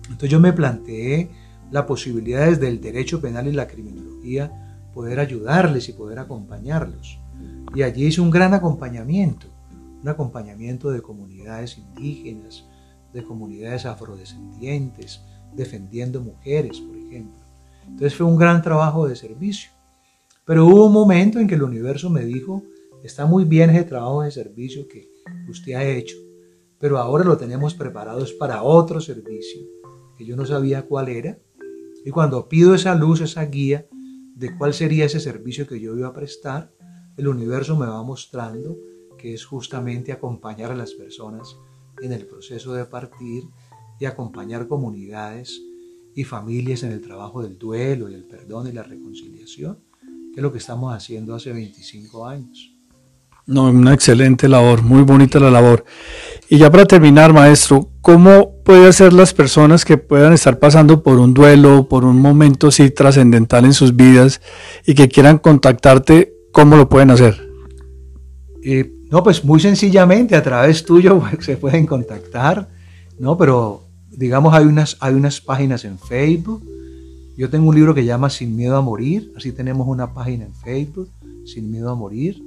Entonces 0.03 0.31
yo 0.31 0.41
me 0.41 0.53
planteé 0.53 1.31
la 1.71 1.87
posibilidad 1.87 2.47
desde 2.47 2.69
el 2.69 2.81
derecho 2.81 3.21
penal 3.21 3.47
y 3.49 3.53
la 3.53 3.67
criminología 3.67 4.79
poder 4.93 5.19
ayudarles 5.19 5.89
y 5.89 5.93
poder 5.93 6.19
acompañarlos. 6.19 7.19
Y 7.75 7.83
allí 7.83 8.07
hice 8.07 8.21
un 8.21 8.31
gran 8.31 8.55
acompañamiento, 8.55 9.49
un 10.03 10.09
acompañamiento 10.09 10.91
de 10.91 11.03
comunidades 11.03 11.79
indígenas, 11.79 12.65
de 13.13 13.25
comunidades 13.25 13.87
afrodescendientes, 13.87 15.21
defendiendo 15.55 16.21
mujeres, 16.21 16.81
por 16.81 16.97
ejemplo. 16.97 17.43
Entonces 17.87 18.15
fue 18.15 18.27
un 18.27 18.37
gran 18.37 18.63
trabajo 18.63 19.09
de 19.09 19.17
servicio. 19.17 19.71
Pero 20.45 20.67
hubo 20.67 20.87
un 20.87 20.93
momento 20.93 21.39
en 21.39 21.49
que 21.49 21.55
el 21.55 21.63
universo 21.63 22.11
me 22.11 22.25
dijo, 22.25 22.63
está 23.05 23.27
muy 23.27 23.45
bien 23.45 23.71
ese 23.71 23.85
trabajo 23.85 24.23
de 24.23 24.31
servicio 24.31 24.89
que 24.89 25.13
usted 25.49 25.75
ha 25.75 25.85
hecho, 25.85 26.17
pero 26.79 26.99
ahora 26.99 27.25
lo 27.25 27.37
tenemos 27.37 27.75
preparado 27.75 28.25
para 28.39 28.63
otro 28.63 29.01
servicio, 29.01 29.61
que 30.17 30.25
yo 30.25 30.37
no 30.37 30.47
sabía 30.47 30.87
cuál 30.87 31.09
era. 31.09 31.39
Y 32.05 32.11
cuando 32.11 32.49
pido 32.49 32.75
esa 32.75 32.95
luz, 32.95 33.21
esa 33.21 33.45
guía 33.45 33.87
de 34.35 34.57
cuál 34.57 34.75
sería 34.75 35.05
ese 35.05 35.21
servicio 35.21 35.67
que 35.67 35.81
yo 35.81 35.97
iba 35.97 36.09
a 36.09 36.15
prestar, 36.15 36.73
el 37.17 37.29
universo 37.29 37.77
me 37.77 37.87
va 37.87 38.03
mostrando 38.03 38.77
que 39.19 39.35
es 39.35 39.45
justamente 39.45 40.11
acompañar 40.11 40.73
a 40.73 40.77
las 40.77 40.93
personas 40.93 41.57
en 42.01 42.13
el 42.13 42.27
proceso 42.27 42.75
de 42.75 42.87
partir 42.87 43.45
y 44.01 44.07
acompañar 44.07 44.67
comunidades 44.67 45.61
y 46.15 46.25
familias 46.25 46.83
en 46.83 46.93
el 46.93 47.01
trabajo 47.01 47.43
del 47.43 47.59
duelo 47.59 48.09
y 48.09 48.15
el 48.15 48.25
perdón 48.25 48.69
y 48.69 48.73
la 48.73 48.83
reconciliación, 48.83 49.79
que 50.33 50.41
es 50.41 50.43
lo 50.43 50.53
que 50.53 50.59
estamos 50.59 50.93
haciendo 50.93 51.35
hace 51.35 51.53
25 51.53 52.27
años. 52.27 52.74
No, 53.47 53.65
una 53.65 53.93
excelente 53.93 54.49
labor, 54.49 54.83
muy 54.83 55.03
bonita 55.03 55.39
la 55.39 55.51
labor. 55.51 55.85
Y 56.49 56.57
ya 56.57 56.71
para 56.71 56.87
terminar, 56.87 57.35
maestro, 57.35 57.91
¿cómo 58.01 58.55
puede 58.65 58.89
hacer 58.89 59.13
las 59.13 59.35
personas 59.35 59.85
que 59.85 59.99
puedan 59.99 60.33
estar 60.33 60.59
pasando 60.59 61.03
por 61.03 61.19
un 61.19 61.35
duelo, 61.35 61.87
por 61.87 62.07
un 62.07 62.19
momento 62.21 62.69
así 62.69 62.91
trascendental 62.91 63.67
en 63.67 63.75
sus 63.75 63.97
vidas 63.97 64.41
y 64.87 64.95
que 64.95 65.09
quieran 65.09 65.39
contactarte, 65.39 66.33
cómo 66.53 66.77
lo 66.77 66.89
pueden 66.89 67.11
hacer? 67.11 67.47
Eh, 68.63 68.91
no, 69.11 69.23
pues 69.23 69.45
muy 69.45 69.61
sencillamente 69.61 70.37
a 70.37 70.43
través 70.43 70.83
tuyo 70.83 71.23
se 71.41 71.59
pueden 71.59 71.85
contactar, 71.85 72.69
¿no? 73.19 73.37
Pero 73.37 73.83
digamos 74.11 74.55
hay 74.55 74.65
unas, 74.65 74.97
hay 75.01 75.15
unas 75.15 75.43
páginas 75.43 75.85
en 75.85 75.99
Facebook. 75.99 76.63
Yo 77.37 77.51
tengo 77.51 77.69
un 77.69 77.75
libro 77.75 77.95
que 77.95 78.07
llama 78.07 78.31
Sin 78.31 78.57
Miedo 78.57 78.77
a 78.77 78.81
Morir, 78.81 79.33
así 79.37 79.53
tenemos 79.53 79.87
una 79.87 80.15
página 80.15 80.47
en 80.47 80.55
Facebook, 80.55 81.11
Sin 81.45 81.71
Miedo 81.71 81.91
a 81.91 81.95
Morir, 81.95 82.41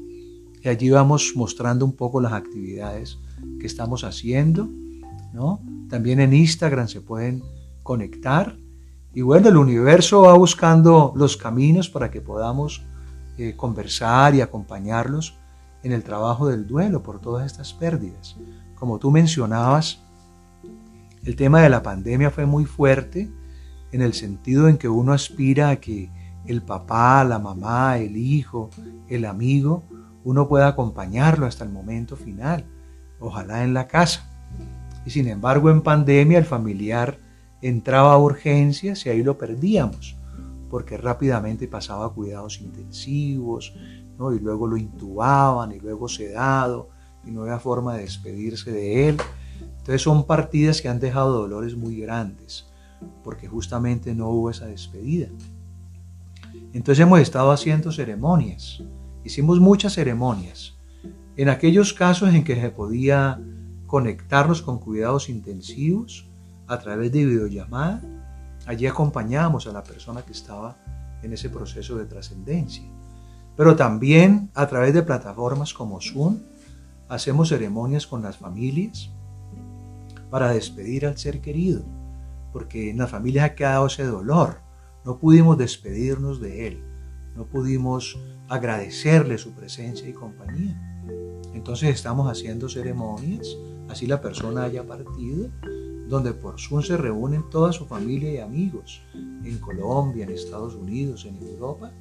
allí 0.69 0.89
vamos 0.89 1.33
mostrando 1.35 1.85
un 1.85 1.95
poco 1.95 2.19
las 2.21 2.33
actividades 2.33 3.19
que 3.59 3.67
estamos 3.67 4.03
haciendo, 4.03 4.69
¿no? 5.33 5.61
También 5.89 6.19
en 6.19 6.33
Instagram 6.33 6.87
se 6.87 7.01
pueden 7.01 7.43
conectar. 7.83 8.57
Y 9.13 9.21
bueno, 9.21 9.49
el 9.49 9.57
universo 9.57 10.21
va 10.21 10.33
buscando 10.33 11.13
los 11.15 11.37
caminos 11.37 11.89
para 11.89 12.11
que 12.11 12.21
podamos 12.21 12.83
eh, 13.37 13.55
conversar 13.55 14.35
y 14.35 14.41
acompañarlos 14.41 15.35
en 15.83 15.91
el 15.91 16.03
trabajo 16.03 16.47
del 16.47 16.67
duelo 16.67 17.03
por 17.03 17.19
todas 17.19 17.45
estas 17.45 17.73
pérdidas. 17.73 18.35
Como 18.75 18.99
tú 18.99 19.11
mencionabas, 19.11 20.01
el 21.23 21.35
tema 21.35 21.61
de 21.61 21.69
la 21.69 21.83
pandemia 21.83 22.29
fue 22.29 22.45
muy 22.45 22.65
fuerte 22.65 23.29
en 23.91 24.01
el 24.01 24.13
sentido 24.13 24.67
en 24.67 24.77
que 24.77 24.89
uno 24.89 25.13
aspira 25.13 25.69
a 25.69 25.75
que 25.77 26.09
el 26.45 26.61
papá, 26.61 27.23
la 27.23 27.39
mamá, 27.39 27.97
el 27.97 28.17
hijo, 28.17 28.69
el 29.07 29.25
amigo, 29.25 29.83
uno 30.27 30.49
pueda 30.49 30.67
acompañarlo 30.67 31.45
hasta 31.45 31.63
el 31.63 31.69
momento 31.69 32.17
final, 32.17 32.65
ojalá 33.21 33.63
en 33.63 33.73
la 33.73 33.87
casa. 33.87 34.29
Y 35.05 35.09
sin 35.09 35.29
embargo 35.29 35.69
en 35.69 35.81
pandemia 35.81 36.37
el 36.37 36.43
familiar 36.43 37.17
entraba 37.61 38.11
a 38.11 38.17
urgencias 38.17 39.05
y 39.05 39.09
ahí 39.09 39.23
lo 39.23 39.37
perdíamos, 39.37 40.17
porque 40.69 40.97
rápidamente 40.97 41.69
pasaba 41.69 42.07
a 42.07 42.09
cuidados 42.09 42.59
intensivos, 42.59 43.73
y 43.73 44.39
luego 44.39 44.67
lo 44.67 44.75
intubaban 44.75 45.71
y 45.71 45.79
luego 45.79 46.09
sedado 46.09 46.89
y 47.25 47.31
no 47.31 47.43
había 47.43 47.59
forma 47.59 47.95
de 47.95 48.01
despedirse 48.01 48.69
de 48.69 49.07
él. 49.07 49.17
Entonces 49.77 50.01
son 50.01 50.25
partidas 50.25 50.81
que 50.81 50.89
han 50.89 50.99
dejado 50.99 51.39
dolores 51.39 51.77
muy 51.77 52.01
grandes 52.01 52.67
porque 53.23 53.47
justamente 53.47 54.13
no 54.13 54.27
hubo 54.27 54.49
esa 54.49 54.65
despedida. 54.65 55.29
Entonces 56.73 57.01
hemos 57.01 57.21
estado 57.21 57.49
haciendo 57.51 57.93
ceremonias, 57.93 58.83
hicimos 59.27 59.59
muchas 59.59 59.93
ceremonias. 59.93 60.77
En 61.35 61.49
aquellos 61.49 61.93
casos 61.93 62.33
en 62.33 62.45
que 62.45 62.55
se 62.55 62.69
podía 62.69 63.39
conectarnos 63.85 64.61
con 64.61 64.79
cuidados 64.79 65.27
intensivos 65.27 66.29
a 66.65 66.79
través 66.79 67.11
de 67.11 67.25
videollamada, 67.25 68.01
allí 68.65 68.87
acompañamos 68.87 69.67
a 69.67 69.73
la 69.73 69.83
persona 69.83 70.21
que 70.21 70.31
estaba 70.31 70.77
en 71.21 71.33
ese 71.33 71.49
proceso 71.49 71.97
de 71.97 72.05
trascendencia. 72.05 72.85
Pero 73.57 73.75
también 73.75 74.49
a 74.53 74.65
través 74.67 74.93
de 74.93 75.03
plataformas 75.03 75.73
como 75.73 75.99
Zoom 75.99 76.37
hacemos 77.09 77.49
ceremonias 77.49 78.07
con 78.07 78.21
las 78.21 78.37
familias 78.37 79.11
para 80.29 80.51
despedir 80.51 81.05
al 81.05 81.17
ser 81.17 81.41
querido, 81.41 81.83
porque 82.53 82.89
en 82.89 82.97
la 82.97 83.07
familia 83.07 83.43
ha 83.43 83.55
quedado 83.55 83.87
ese 83.87 84.05
dolor. 84.05 84.61
No 85.03 85.17
pudimos 85.17 85.57
despedirnos 85.57 86.39
de 86.39 86.67
él, 86.67 86.83
no 87.35 87.45
pudimos 87.45 88.17
agradecerle 88.49 89.37
su 89.37 89.51
presencia 89.51 90.07
y 90.07 90.13
compañía. 90.13 90.75
Entonces 91.53 91.89
estamos 91.89 92.29
haciendo 92.29 92.69
ceremonias, 92.69 93.47
así 93.89 94.07
la 94.07 94.21
persona 94.21 94.63
haya 94.63 94.85
partido, 94.85 95.49
donde 96.07 96.33
por 96.33 96.59
Zoom 96.59 96.81
se 96.81 96.95
reúnen 96.97 97.49
toda 97.49 97.73
su 97.73 97.85
familia 97.85 98.31
y 98.31 98.37
amigos, 98.37 99.01
en 99.13 99.57
Colombia, 99.59 100.23
en 100.23 100.31
Estados 100.31 100.75
Unidos, 100.75 101.25
en 101.25 101.37
Europa, 101.45 101.91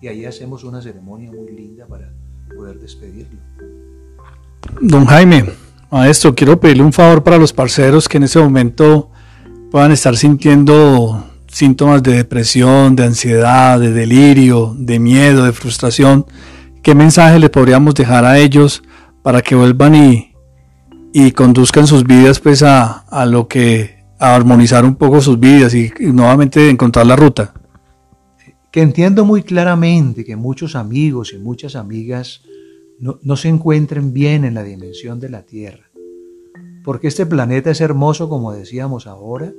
y 0.00 0.08
ahí 0.08 0.24
hacemos 0.26 0.64
una 0.64 0.82
ceremonia 0.82 1.30
muy 1.30 1.50
linda 1.50 1.86
para 1.86 2.12
poder 2.54 2.78
despedirlo. 2.78 3.40
Don 4.80 5.06
Jaime, 5.06 5.46
maestro, 5.90 6.34
quiero 6.34 6.60
pedirle 6.60 6.82
un 6.82 6.92
favor 6.92 7.22
para 7.22 7.38
los 7.38 7.52
parceros 7.52 8.08
que 8.08 8.18
en 8.18 8.24
ese 8.24 8.38
momento 8.38 9.10
puedan 9.70 9.92
estar 9.92 10.16
sintiendo 10.16 11.24
síntomas 11.54 12.02
de 12.02 12.12
depresión, 12.12 12.96
de 12.96 13.04
ansiedad, 13.04 13.78
de 13.80 13.92
delirio, 13.92 14.74
de 14.78 14.98
miedo, 14.98 15.44
de 15.44 15.52
frustración. 15.52 16.26
¿Qué 16.82 16.94
mensaje 16.94 17.38
le 17.38 17.48
podríamos 17.48 17.94
dejar 17.94 18.24
a 18.24 18.38
ellos 18.38 18.82
para 19.22 19.40
que 19.40 19.54
vuelvan 19.54 19.94
y, 19.94 20.32
y 21.12 21.32
conduzcan 21.32 21.86
sus 21.86 22.04
vidas 22.04 22.40
pues 22.40 22.62
a, 22.62 22.98
a, 23.08 23.24
lo 23.24 23.48
que 23.48 24.04
a 24.18 24.34
armonizar 24.34 24.84
un 24.84 24.96
poco 24.96 25.20
sus 25.20 25.38
vidas 25.40 25.74
y 25.74 25.90
nuevamente 26.00 26.68
encontrar 26.68 27.06
la 27.06 27.16
ruta? 27.16 27.54
que 28.74 28.82
entiendo 28.82 29.24
muy 29.24 29.44
claramente 29.44 30.24
que 30.24 30.34
muchos 30.34 30.74
amigos 30.74 31.32
y 31.32 31.38
muchas 31.38 31.76
amigas 31.76 32.42
no, 32.98 33.36
se 33.36 33.48
encuentren 33.48 34.12
bien 34.12 34.44
en 34.44 34.54
la 34.54 34.64
dimensión 34.64 35.20
de 35.20 35.28
la 35.28 35.42
Tierra. 35.42 35.84
Porque 36.82 37.06
este 37.06 37.24
planeta 37.24 37.70
es 37.70 37.80
hermoso, 37.80 38.28
como 38.28 38.52
decíamos 38.52 39.06
ahora, 39.06 39.52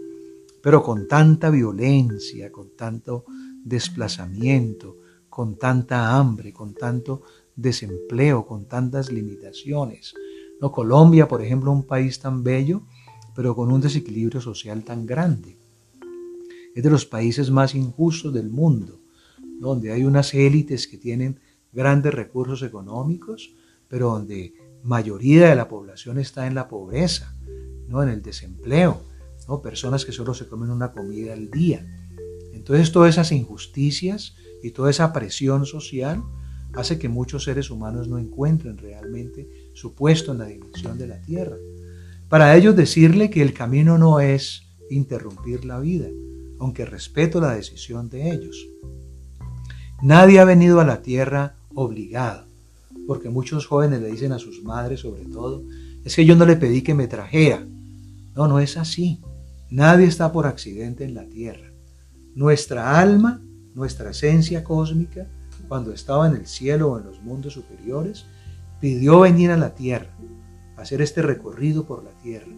pero 0.65 0.81
con 0.81 1.07
tanta 1.07 1.51
violencia, 1.51 2.51
con 2.51 2.75
tanto 2.75 3.25
desplazamiento, 3.63 4.97
con 5.29 5.59
tanta 5.59 6.17
hambre, 6.17 6.53
con 6.53 6.73
tanto 6.73 7.21
desempleo, 7.55 8.47
con 8.47 8.65
tantas 8.65 9.11
limitaciones. 9.11 10.15
No, 10.59 10.71
Colombia, 10.71 11.27
por 11.27 11.43
ejemplo, 11.43 11.71
un 11.71 11.83
país 11.83 12.17
tan 12.17 12.43
bello, 12.43 12.81
pero 13.35 13.55
con 13.55 13.71
un 13.71 13.79
desequilibrio 13.79 14.41
social 14.41 14.83
tan 14.83 15.05
grande. 15.05 15.55
Es 16.73 16.83
de 16.83 16.89
los 16.89 17.05
países 17.05 17.51
más 17.51 17.75
injustos 17.75 18.33
del 18.33 18.49
mundo 18.49 18.99
donde 19.59 19.91
hay 19.91 20.03
unas 20.03 20.33
élites 20.33 20.87
que 20.87 20.97
tienen 20.97 21.39
grandes 21.73 22.11
recursos 22.11 22.63
económicos, 22.63 23.53
pero 23.87 24.13
donde 24.13 24.55
mayoría 24.81 25.47
de 25.47 25.55
la 25.55 25.67
población 25.67 26.17
está 26.17 26.47
en 26.47 26.55
la 26.55 26.67
pobreza, 26.67 27.35
¿no? 27.87 28.01
en 28.01 28.09
el 28.09 28.23
desempleo, 28.23 28.99
personas 29.61 30.05
que 30.05 30.11
solo 30.11 30.33
se 30.33 30.47
comen 30.47 30.71
una 30.71 30.91
comida 30.91 31.33
al 31.33 31.49
día. 31.49 31.85
Entonces 32.53 32.91
todas 32.91 33.11
esas 33.11 33.31
injusticias 33.31 34.35
y 34.63 34.71
toda 34.71 34.89
esa 34.89 35.13
presión 35.13 35.65
social 35.65 36.23
hace 36.73 36.99
que 36.99 37.09
muchos 37.09 37.43
seres 37.43 37.69
humanos 37.69 38.07
no 38.07 38.17
encuentren 38.17 38.77
realmente 38.77 39.47
su 39.73 39.93
puesto 39.93 40.31
en 40.31 40.39
la 40.39 40.45
dimensión 40.45 40.97
de 40.97 41.07
la 41.07 41.21
tierra. 41.21 41.57
Para 42.29 42.55
ellos 42.55 42.75
decirle 42.75 43.29
que 43.29 43.41
el 43.41 43.53
camino 43.53 43.97
no 43.97 44.19
es 44.19 44.63
interrumpir 44.89 45.63
la 45.63 45.79
vida, 45.79 46.07
aunque 46.59 46.85
respeto 46.85 47.39
la 47.39 47.55
decisión 47.55 48.09
de 48.09 48.31
ellos. 48.31 48.67
Nadie 50.01 50.39
ha 50.39 50.45
venido 50.45 50.79
a 50.79 50.85
la 50.85 51.01
tierra 51.01 51.55
obligado, 51.73 52.45
porque 53.07 53.29
muchos 53.29 53.67
jóvenes 53.67 54.01
le 54.01 54.11
dicen 54.11 54.31
a 54.31 54.39
sus 54.39 54.63
madres 54.63 55.01
sobre 55.01 55.25
todo, 55.25 55.63
es 56.03 56.15
que 56.15 56.25
yo 56.25 56.35
no 56.35 56.45
le 56.45 56.55
pedí 56.55 56.81
que 56.81 56.93
me 56.93 57.07
trajera. 57.07 57.65
No, 58.35 58.47
no 58.47 58.59
es 58.59 58.77
así. 58.77 59.21
Nadie 59.75 60.05
está 60.05 60.31
por 60.31 60.47
accidente 60.47 61.03
en 61.03 61.13
la 61.13 61.25
tierra. 61.25 61.69
Nuestra 62.33 62.97
alma, 62.97 63.41
nuestra 63.73 64.11
esencia 64.11 64.63
cósmica, 64.63 65.27
cuando 65.67 65.91
estaba 65.91 66.27
en 66.27 66.35
el 66.37 66.47
cielo 66.47 66.91
o 66.91 66.97
en 66.97 67.03
los 67.03 67.21
mundos 67.21 67.55
superiores, 67.55 68.25
pidió 68.79 69.19
venir 69.19 69.51
a 69.51 69.57
la 69.57 69.75
tierra, 69.75 70.15
hacer 70.77 71.01
este 71.01 71.21
recorrido 71.21 71.85
por 71.85 72.05
la 72.05 72.11
tierra, 72.11 72.53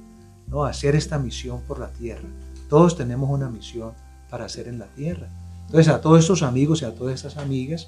¿no? 0.45 0.63
hacer 0.63 0.95
esta 0.95 1.17
misión 1.17 1.61
por 1.67 1.79
la 1.79 1.91
tierra. 1.91 2.29
Todos 2.69 2.95
tenemos 2.95 3.31
una 3.31 3.49
misión 3.49 3.93
para 4.29 4.45
hacer 4.45 4.67
en 4.67 4.77
la 4.77 4.93
tierra. 4.93 5.27
Entonces 5.65 5.91
a 5.91 6.01
todos 6.01 6.19
estos 6.19 6.43
amigos 6.43 6.83
y 6.83 6.85
a 6.85 6.93
todas 6.93 7.15
estas 7.15 7.37
amigas, 7.37 7.87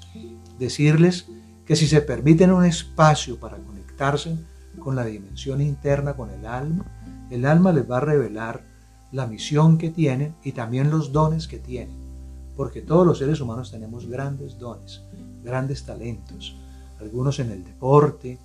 decirles 0.58 1.28
que 1.66 1.76
si 1.76 1.86
se 1.86 2.00
permiten 2.00 2.50
un 2.50 2.64
espacio 2.64 3.38
para 3.38 3.58
conectarse 3.58 4.36
con 4.80 4.96
la 4.96 5.04
dimensión 5.04 5.60
interna, 5.60 6.14
con 6.14 6.30
el 6.30 6.44
alma, 6.46 6.84
el 7.30 7.46
alma 7.46 7.72
les 7.72 7.88
va 7.88 7.98
a 7.98 8.00
revelar 8.00 8.68
la 9.12 9.26
misión 9.26 9.78
que 9.78 9.90
tienen 9.90 10.34
y 10.44 10.52
también 10.52 10.90
los 10.90 11.12
dones 11.12 11.48
que 11.48 11.58
tienen. 11.58 11.96
Porque 12.56 12.82
todos 12.82 13.06
los 13.06 13.18
seres 13.18 13.40
humanos 13.40 13.70
tenemos 13.70 14.06
grandes 14.06 14.58
dones, 14.58 15.02
grandes 15.42 15.84
talentos. 15.84 16.56
Algunos 17.00 17.38
en 17.38 17.50
el 17.50 17.64
deporte, 17.64 18.38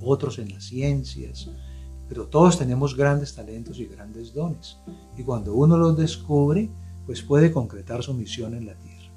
otros 0.00 0.38
en 0.38 0.50
las 0.50 0.64
ciencias, 0.64 1.50
pero 2.08 2.26
todos 2.26 2.58
tenemos 2.58 2.96
grandes 2.96 3.34
talentos 3.34 3.78
y 3.78 3.86
grandes 3.86 4.34
dones. 4.34 4.78
Y 5.16 5.22
cuando 5.22 5.54
uno 5.54 5.76
los 5.76 5.96
descubre, 5.96 6.68
pues 7.06 7.22
puede 7.22 7.52
concretar 7.52 8.02
su 8.02 8.14
misión 8.14 8.54
en 8.54 8.66
la 8.66 8.74
tierra. 8.74 9.10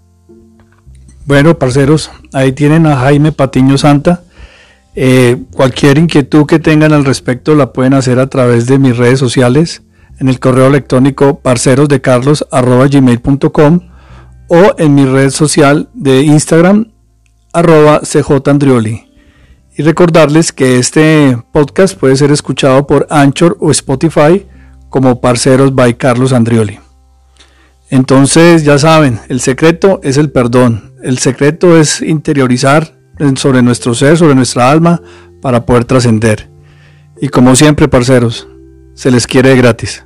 Bueno, 1.25 1.57
parceros, 1.57 2.09
ahí 2.33 2.51
tienen 2.51 2.85
a 2.87 2.97
Jaime 2.97 3.31
Patiño 3.31 3.77
Santa. 3.77 4.23
Eh, 4.95 5.43
cualquier 5.53 5.97
inquietud 5.97 6.45
que 6.45 6.59
tengan 6.59 6.91
al 6.91 7.05
respecto 7.05 7.55
la 7.55 7.71
pueden 7.71 7.93
hacer 7.93 8.19
a 8.19 8.27
través 8.27 8.65
de 8.65 8.77
mis 8.79 8.97
redes 8.97 9.19
sociales, 9.19 9.83
en 10.21 10.29
el 10.29 10.39
correo 10.39 10.67
electrónico 10.67 11.39
parcerosdecarlos.gmail.com 11.39 13.79
o 14.47 14.75
en 14.77 14.93
mi 14.93 15.05
red 15.05 15.31
social 15.31 15.89
de 15.95 16.21
Instagram, 16.21 16.91
arroba 17.51 18.01
cjandrioli. 18.01 19.11
Y 19.75 19.81
recordarles 19.81 20.51
que 20.51 20.77
este 20.77 21.35
podcast 21.51 21.97
puede 21.97 22.15
ser 22.17 22.29
escuchado 22.31 22.85
por 22.85 23.07
Anchor 23.09 23.57
o 23.59 23.71
Spotify 23.71 24.45
como 24.89 25.19
Parceros 25.19 25.73
by 25.73 25.97
Carlos 25.97 26.33
Andrioli. 26.33 26.77
Entonces, 27.89 28.63
ya 28.63 28.77
saben, 28.77 29.19
el 29.27 29.41
secreto 29.41 30.01
es 30.03 30.17
el 30.17 30.31
perdón. 30.31 30.93
El 31.01 31.17
secreto 31.17 31.75
es 31.75 31.99
interiorizar 31.99 32.95
sobre 33.37 33.63
nuestro 33.63 33.95
ser, 33.95 34.17
sobre 34.17 34.35
nuestra 34.35 34.69
alma, 34.69 35.01
para 35.41 35.65
poder 35.65 35.85
trascender. 35.85 36.47
Y 37.19 37.29
como 37.29 37.55
siempre, 37.55 37.87
parceros, 37.87 38.47
se 38.93 39.09
les 39.09 39.25
quiere 39.25 39.55
gratis. 39.55 40.03